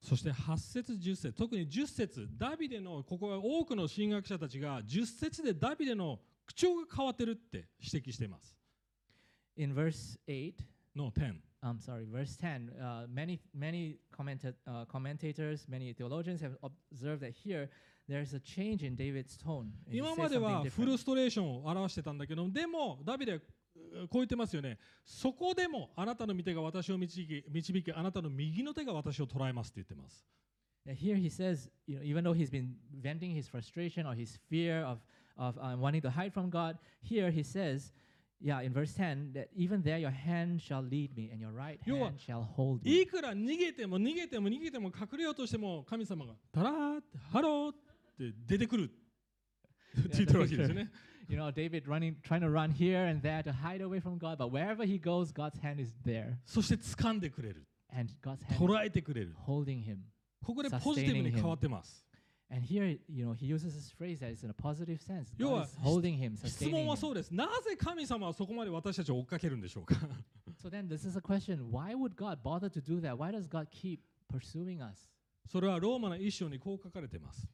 [0.00, 8.56] そして8節10節特に10節ダビデのここは多くの神学者たちが10節でダビデの口調が変わってるって指摘しています
[9.56, 10.54] in verse 8
[10.96, 12.70] の10 I'm sorry, verse 10.
[12.80, 17.68] Uh, many many commenta- uh, commentators, many theologians have observed that here
[18.08, 19.70] there's a change in David's tone.
[19.90, 20.98] 今まではフル different.
[20.98, 30.26] ストレーションを表してたんだけどでもダビデこう言ってますよねそこでもあなたの御手が私を導き導きあなたの右の手が私を捉えますって言ってます
[30.86, 34.82] here he says, you know, even though he's been venting his frustration or his fear
[34.84, 34.98] of,
[35.38, 37.92] of um, wanting to hide from God, here he says,
[38.42, 41.78] yeah, in verse 10, that even there your hand shall lead me and your right
[41.86, 43.02] 要は hand shall hold me.
[43.02, 47.74] いくら逃げても逃げても逃げても隠れようとしても神様がタラーハローっ
[48.18, 50.90] て出てくるって言ってるわけですよね。
[51.28, 54.50] You know, David running, trying to run here and there to hide away from God, but
[54.50, 57.66] wherever he goes, God's hand is there, そして掴んでくれる。
[57.94, 59.34] and God's hand is 捉えてくれる。
[59.46, 59.98] holding him.
[60.44, 62.04] ここでポジティブに変わってます。
[62.52, 65.32] And here, you know, he uses this phrase that is in a positive sense.
[65.38, 67.00] 要 God は is holding him, 質 sustaining 問は him.
[67.00, 67.30] そうです。
[67.34, 69.94] なぜ神様はそこまで私たちを追っかけるんでしょうか
[70.62, 73.16] So then, this is a question: Why would God bother to do that?
[73.16, 74.00] Why does God keep
[74.30, 75.08] pursuing us?
[75.50, 77.48] それはローマの一章にこう書かれています。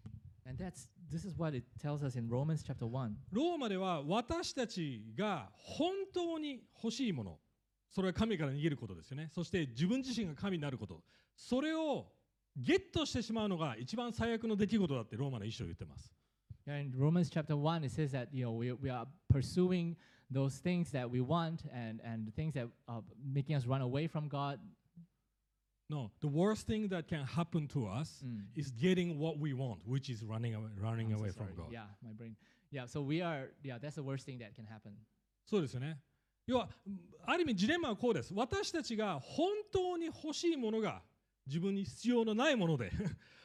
[0.45, 3.17] And that's this is what it tells us in Romans chapter one.
[3.31, 7.39] ローマでは私たちが本当に欲しいもの、
[7.89, 9.31] それは神から逃げることですよね。
[9.33, 11.05] そして自分自身が神になること、
[11.37, 12.11] それを
[12.58, 16.14] ゲットしてしまうのが一番最悪の出来事だってローマの一章言ってます。
[16.66, 19.96] Yeah, in Romans chapter one, it says that you know we, we are pursuing
[20.32, 24.30] those things that we want and and things that are making us run away from
[24.30, 24.60] God.
[25.90, 28.46] No, the worst thing that can happen to us Mm.
[28.56, 31.58] is getting what we want, which is running away, running I'm so away from sorry.
[31.58, 31.72] God.
[31.72, 32.36] Yeah, my brain.
[32.72, 33.50] Yeah, so we are.
[33.64, 34.94] Yeah, that's the worst thing that can happen.
[35.46, 36.00] そうですよね。
[36.48, 36.70] 要は、
[37.26, 38.34] ある意味ジレンマはこうです。
[38.34, 41.02] 私たちが本当に欲しいものが
[41.49, 42.93] 自分に必要のないもので、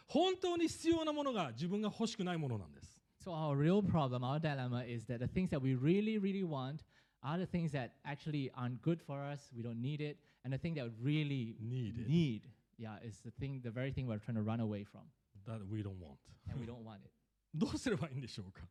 [0.08, 3.00] 本当に必要なものが自分が欲しくないものなんです。
[3.24, 6.84] So our real problem, our dilemma, is that the things that we really, really want
[7.22, 9.50] are the things that actually aren't good for us.
[9.56, 12.10] We don't need it, and the thing that we really Need it.
[12.10, 12.42] need,
[12.78, 15.04] yeah, is the thing, the very thing we're trying to run away from,
[15.48, 16.20] That we don't want.
[16.52, 17.12] and we don't want it.
[17.56, 18.62] どうすればいいんでしょうか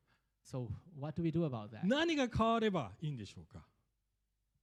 [0.45, 0.69] So
[1.01, 1.81] what do we do about that?
[1.87, 3.65] 何が変わればいいんでしょうか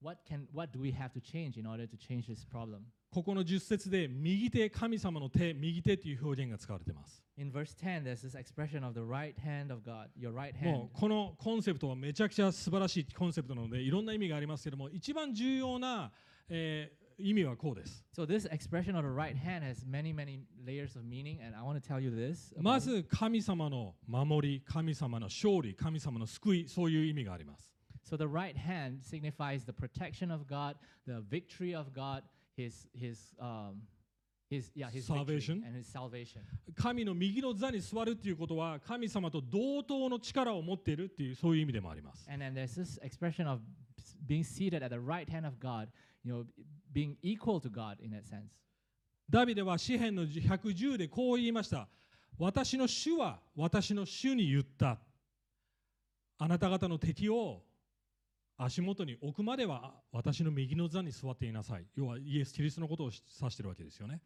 [0.03, 2.82] What can, what do we have to change in order to change this problem?
[3.12, 7.24] ここの10節で右手、神様の手、右手という表現が使われています。
[10.93, 16.12] このコンセプトはめちゃくちゃ素晴らしいコンセプトなのでいろんな意味がありますけれども、一番重要な、
[16.49, 18.05] えー、意味はこうです。
[22.62, 27.74] まず神様の守り、神様の勝利、神様の救い、そういう意味があります。
[32.60, 33.82] His His um,
[34.49, 35.64] His yeah His Salvation.
[35.66, 36.41] and His salvation.
[36.76, 42.30] 神の右の座に座るっていうことは神様と同等の力を持っているっていうそういう意味でもあります。
[42.30, 43.62] And then there's this expression of
[44.28, 45.88] being seated at the right hand of God,
[46.24, 46.45] you know,
[46.93, 48.49] being equal to God in that sense.
[49.30, 51.88] ダビデは詩篇の110でこう言いました。
[52.38, 54.99] 私の主は私の主に言った。
[56.41, 57.62] あなた方の敵を
[58.62, 61.86] 足元に置くまでは私の右の座に座っていなさい。
[61.95, 64.22] 要はイエス・キリストのことを指しているわけですよね。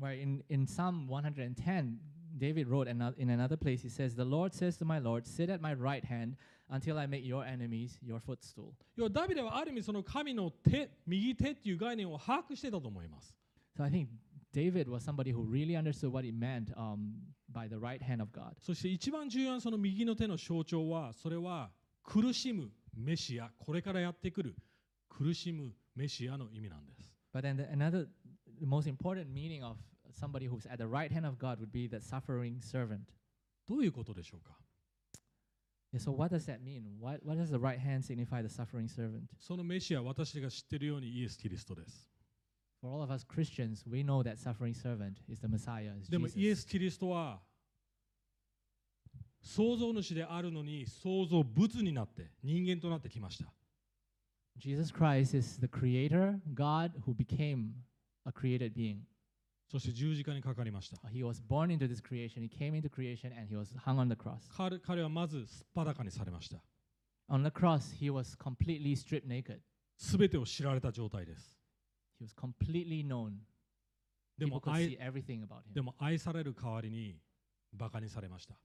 [0.00, 1.98] Where in, in Psalm 110,
[2.38, 5.60] David wrote in another place, he says, The Lord says to my Lord, Sit at
[5.60, 6.36] my right hand
[6.70, 8.74] until I make your enemies your footstool.
[8.94, 13.34] 要はダビデはある意味その神の手、右手っていう概念を把握してたと思います。
[13.76, 14.06] So I think
[14.52, 17.14] David was somebody who really understood what it meant um,
[17.52, 18.52] by the right hand of God.
[18.60, 21.70] そして一番重要なその右の手の象徴は、それは
[22.04, 24.56] 苦しむメシア、これからやってくる
[25.08, 27.12] 苦しむメシアの意味なんです。
[27.32, 28.08] But then the, another,
[28.60, 29.76] the most important meaning of
[30.12, 33.00] somebody who's at the right hand of God would be the suffering servant.
[33.66, 34.56] どういうことでしょうか
[35.92, 36.82] Yeah, so what does that mean?
[37.00, 39.28] What, what does the right hand signify, the suffering servant?
[39.38, 42.08] そのメシア、私が知っているようにイエス・キリストです。
[42.80, 46.40] For all of us Christians, we know that suffering servant is the Messiah, is でも Jesus.
[46.40, 47.40] イエス・キリストは
[49.46, 53.52] 創造主であるのに創造物になって人間となってきました。
[54.58, 57.70] Jesus Christ is the creator, God who became
[58.24, 59.02] a created being.
[59.70, 60.96] そして十字架にかかりました。
[61.08, 64.16] He was born into this creation, he came into creation, and he was hung on the
[64.16, 64.50] cross.
[64.50, 66.60] 彼彼はまずすっぱだかにされました。
[67.28, 69.60] On the cross, he was completely stripped naked.
[69.96, 71.56] すべてを知られた状態です。
[72.20, 73.34] He was completely known.
[74.38, 74.98] でも愛.
[75.72, 77.20] でも愛される代わりに
[77.72, 78.56] バカにされました。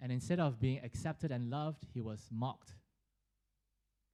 [0.00, 2.74] And instead of being accepted and loved, he was mocked.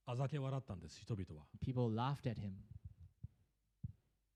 [0.06, 1.46] あざけ笑ったんです、人々は。
[1.60, 2.52] People laughed at him.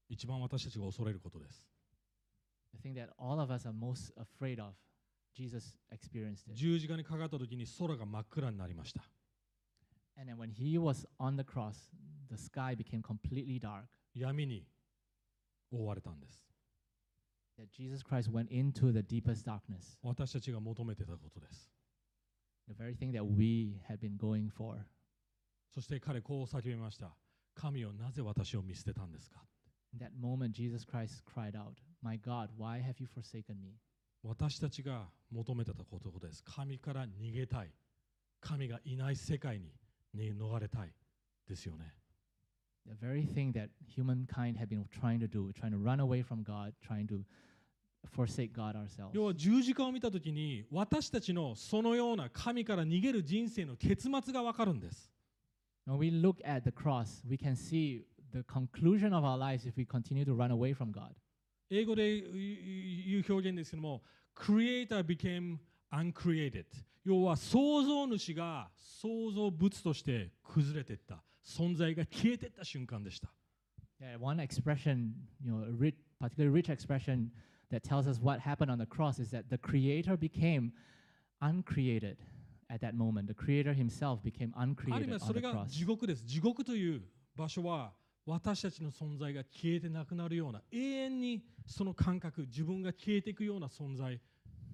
[0.09, 1.65] 一番私たちが恐れることです。
[2.75, 4.75] The thing that all of us are most afraid of,
[5.35, 6.55] Jesus experienced it.
[6.55, 9.03] 十字架にかかった時に空が真っ暗になりました。
[10.19, 11.91] And then when he was on the cross,
[12.31, 13.85] the sky became completely dark.
[14.15, 14.67] 闇に
[15.71, 16.47] 覆われたんです。
[17.61, 21.71] That Jesus Christ went into the deepest darkness, 私たちが求めてたことです。
[22.69, 24.85] the very thing that we had been going for.
[25.71, 27.17] そして彼こう叫びました。
[27.55, 29.41] 神よなぜ私を見捨てたんですか
[29.93, 33.79] In that moment, Jesus Christ cried out, My God, why have you forsaken me?
[34.23, 36.43] 私たちが求めてたことです。
[36.45, 37.71] 神から逃げたい。
[38.41, 39.73] 神がいない世界に
[40.13, 40.93] に逃れたい。
[41.49, 41.95] ですよね。
[42.87, 46.43] The very thing that humankind had been trying to do, trying to run away from
[46.43, 47.25] God, trying to
[48.10, 49.12] forsake God ourselves.
[49.14, 55.12] 要は十字架を見た時に私たちのそのような神から逃げる人生の結末がわかるんです
[55.88, 59.74] When we look at the cross, we can see the conclusion of our lives if
[59.78, 61.12] we continue to run away from God.
[61.70, 64.02] 英語で言う表現ですけども
[64.36, 65.58] Creator became
[65.92, 66.66] uncreated
[67.04, 73.30] 要は創造主が創造物として崩れていった存在が消えていった瞬間でした
[74.02, 75.12] Yeah, one expression,
[75.44, 77.30] you know, a rich, particularly rich expression
[77.71, 80.73] that tells us what happened on the cross is that the Creator became
[81.41, 82.19] uncreated
[82.71, 83.27] at that moment.
[83.29, 85.67] The Creator Himself became ある意 uncreated 味 on それ the が cross.
[85.69, 87.03] 地獄です地獄という
[87.37, 87.93] 場所は
[88.25, 94.21] 私たちの存在が消えてなくなるような永遠にその感覚自分が消えていくような存在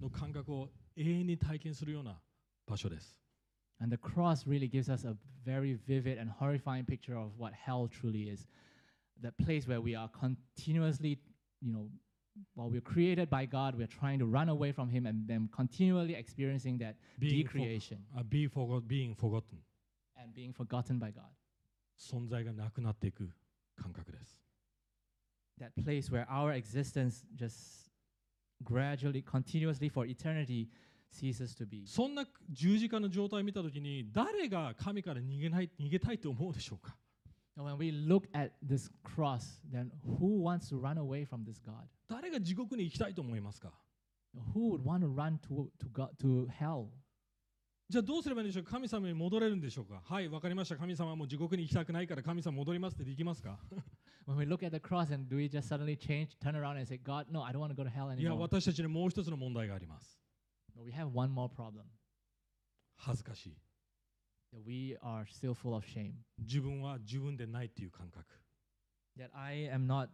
[0.00, 2.18] の感覚を永遠に体験するような
[2.66, 3.18] 場所です
[3.80, 7.88] And the cross really gives us a very vivid and horrifying picture of what hell
[7.88, 8.46] truly is.
[9.20, 11.18] That place where we are continuously,
[11.60, 11.88] you know,
[12.54, 16.14] while we're created by God, we're trying to run away from Him and then continually
[16.14, 19.58] experiencing that being, for, decreation あ be forgot, being forgotten
[20.16, 21.24] and being forgotten by God.
[21.98, 23.28] 存在がなくなっていく
[23.76, 24.40] 感覚です
[25.60, 27.90] That place where our existence just
[28.64, 30.68] gradually, continuously for eternity
[31.10, 31.84] ceases to be.
[31.86, 36.96] そんな十字架の状態を見たときに誰が神から逃げない逃げたいと思うでしょうか
[37.57, 41.59] And when we look at this cross, then who wants to run away from this
[41.59, 41.87] God?
[42.07, 43.73] 誰が地獄に行きたいと思いますか
[44.53, 46.89] Who would want to run to, to, God, to hell?
[47.89, 50.75] じゃあどうすればいいんでしょうか神様に戻れるんでしょうかはい、わかりました。
[50.75, 53.57] 神様はもう地獄に行きたくないから神様戻りますってできますか
[54.27, 56.85] When we look at the cross, and do we just suddenly change, turn around and
[56.85, 58.41] say, God, no, I don't want to go to hell いや、anymore?
[58.41, 60.19] 私たちにもう一つの問題があります。
[60.77, 61.85] But we have one more problem
[62.97, 63.57] 恥ずかしい。
[64.57, 66.13] That we are still full of shame.
[66.39, 68.25] 自分は自分でないっていう感覚。
[69.17, 70.09] That I am not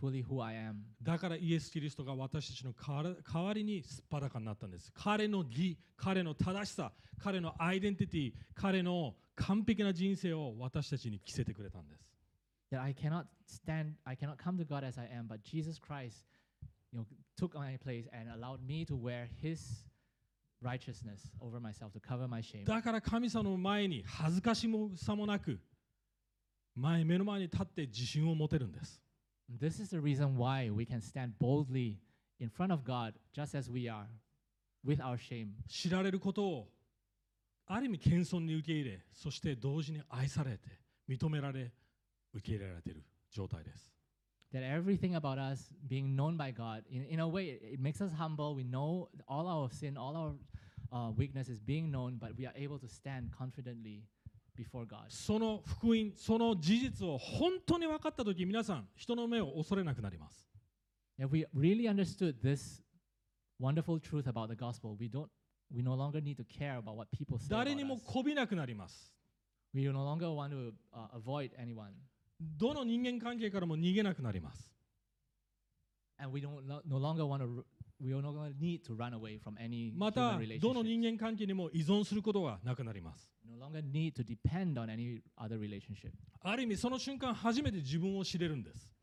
[0.00, 0.76] fully who I am.
[1.02, 4.92] だからイエス・キリストが私たちの代わら代わりにすっぱだかになったんです。
[4.94, 12.04] 彼の義、彼の正しさ、彼のアイデンティティ、彼の完璧な人生を私たちに着せてくれたんです。
[12.70, 16.26] That I cannot stand, I cannot come to God as I am, but Jesus Christ,
[16.92, 19.58] you know, took my place and allowed me to wear His
[20.62, 22.64] righteousness over myself to cover my shame.
[22.64, 25.58] だから神様の前に恥ずかしさもなく、
[26.74, 29.02] 前目の前に立って自信を持てるんです。
[29.50, 31.96] This is the reason why we can stand boldly
[32.38, 34.06] in front of God just as we are,
[34.84, 35.52] with our shame.
[35.68, 36.68] 知られることを
[37.70, 40.68] ある意味謙遜に受け入れそして同時に愛されて
[41.08, 41.70] 認められ
[42.34, 43.92] 受け入れられている状態です
[44.51, 48.01] That everything about us being known by God, in, in a way, it, it makes
[48.01, 48.53] us humble.
[48.53, 50.33] We know all our sin, all our
[50.91, 54.03] uh, weakness is being known, but we are able to stand confidently
[54.55, 55.09] before God.
[55.09, 60.47] その福音その事実を本当に分かった時皆さん人の目を恐れなくなります
[61.19, 62.81] If we really understood this
[63.59, 65.29] wonderful truth about the gospel, we don't
[65.73, 68.03] we no longer need to care about what people say 誰 about にも us.
[68.05, 69.11] こびなくなります
[69.73, 71.93] We no longer want to uh, avoid anyone.
[72.40, 74.72] どの人間関係からも逃げなくなります。
[79.96, 83.30] また、どの人間関係にも依存することがなくなります。
[86.40, 88.97] ある意味、その瞬間、初めて自分を知れるんです。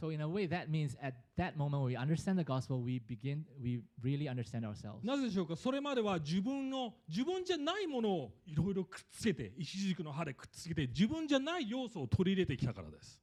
[0.00, 3.00] So in a way, that means at that moment when we understand the gospel, we
[3.00, 5.04] begin we really understand ourselves.
[5.04, 13.20] なぜでしょうかそれまでは自分の自分じゃないものをいろいろくっつけて石軸の刃でくっつけて自分じゃない要素を取り入れてきたからです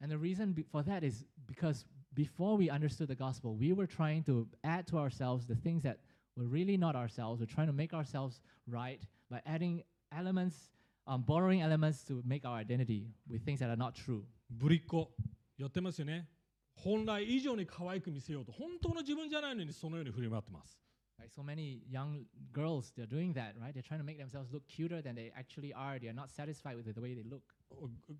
[0.00, 1.84] And the reason be- for that is because
[2.14, 5.98] before we understood the gospel, we were trying to add to ourselves the things that
[6.36, 7.40] were really not ourselves.
[7.40, 9.82] We're trying to make ourselves right by adding
[10.16, 10.70] elements,
[11.06, 14.24] um, borrowing elements to make our identity with things that are not true.
[14.50, 15.10] ぶりっ子
[15.57, 16.27] やってますよね
[16.75, 20.79] 本来以上に可愛く見せようと本当の自分じゃないのにそのように振り回ってます
[21.19, 23.73] Like so many young girls, they're doing that, right?
[23.73, 25.97] They're trying to make themselves look cuter than they actually are.
[25.99, 27.43] They're not satisfied with the way they look.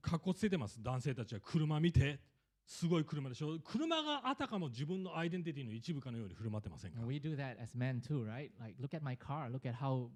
[0.01, 2.19] かっこつけてます男性たちは車見て
[2.65, 8.51] すごい車でしょ車があたかも自分のアイデンティティの一部かのように振る舞ってませんか we do that as men too, right?
[8.61, 9.49] Like, look at my car.
[9.51, 10.09] Look at how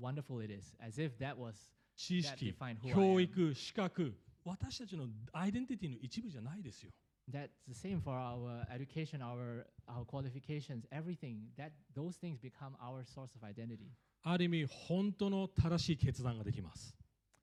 [0.00, 1.54] wonderful it is, as if that was
[1.96, 3.20] 知識 define who I 教 am.
[3.22, 4.14] 育資格
[4.47, 6.91] 私たちのアイデンティティの一部じゃないですよ
[7.31, 11.47] That's the same for our education, our our qualifications, everything.
[11.57, 13.91] That those things become our source of identity.
[14.23, 16.93] ある意味本当の正しい決断ができます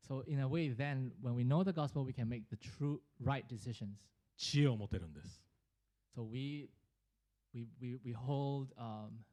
[0.07, 3.01] So in a way, then when we know the gospel, we can make the true
[3.25, 3.95] right decisions.
[4.37, 5.43] 知恵を持てるんです
[6.15, 6.69] So we
[7.55, 9.25] we we, we hold um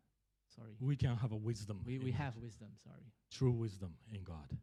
[0.47, 0.75] sorry.
[0.80, 2.21] We can have a wisdom We, in we God.
[2.21, 3.01] have wisdom, sorry.
[3.30, 4.55] true wisdom in God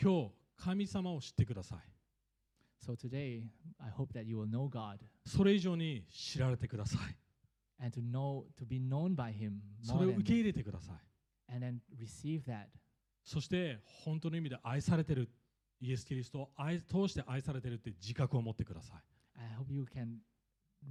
[0.00, 0.30] 今日
[0.63, 1.79] 神様を知ってください
[2.85, 3.43] So today,
[3.79, 7.15] I hope that you will know God それ以上に知られてください
[7.83, 11.79] and to know to be known by him そ more れを than 受け入れてください and then
[11.97, 12.67] receive that
[13.23, 15.29] そして本当の意味で愛されてる
[15.81, 18.97] イエス・キリストを愛通して愛されてるって自覚を持ってください
[19.39, 20.19] I hope you can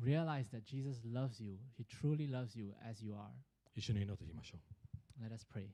[0.02, 3.30] realize that Jesus loves you he truly loves you as you are
[3.74, 4.58] 一緒に祈っていきましょ
[5.20, 5.68] う let us pray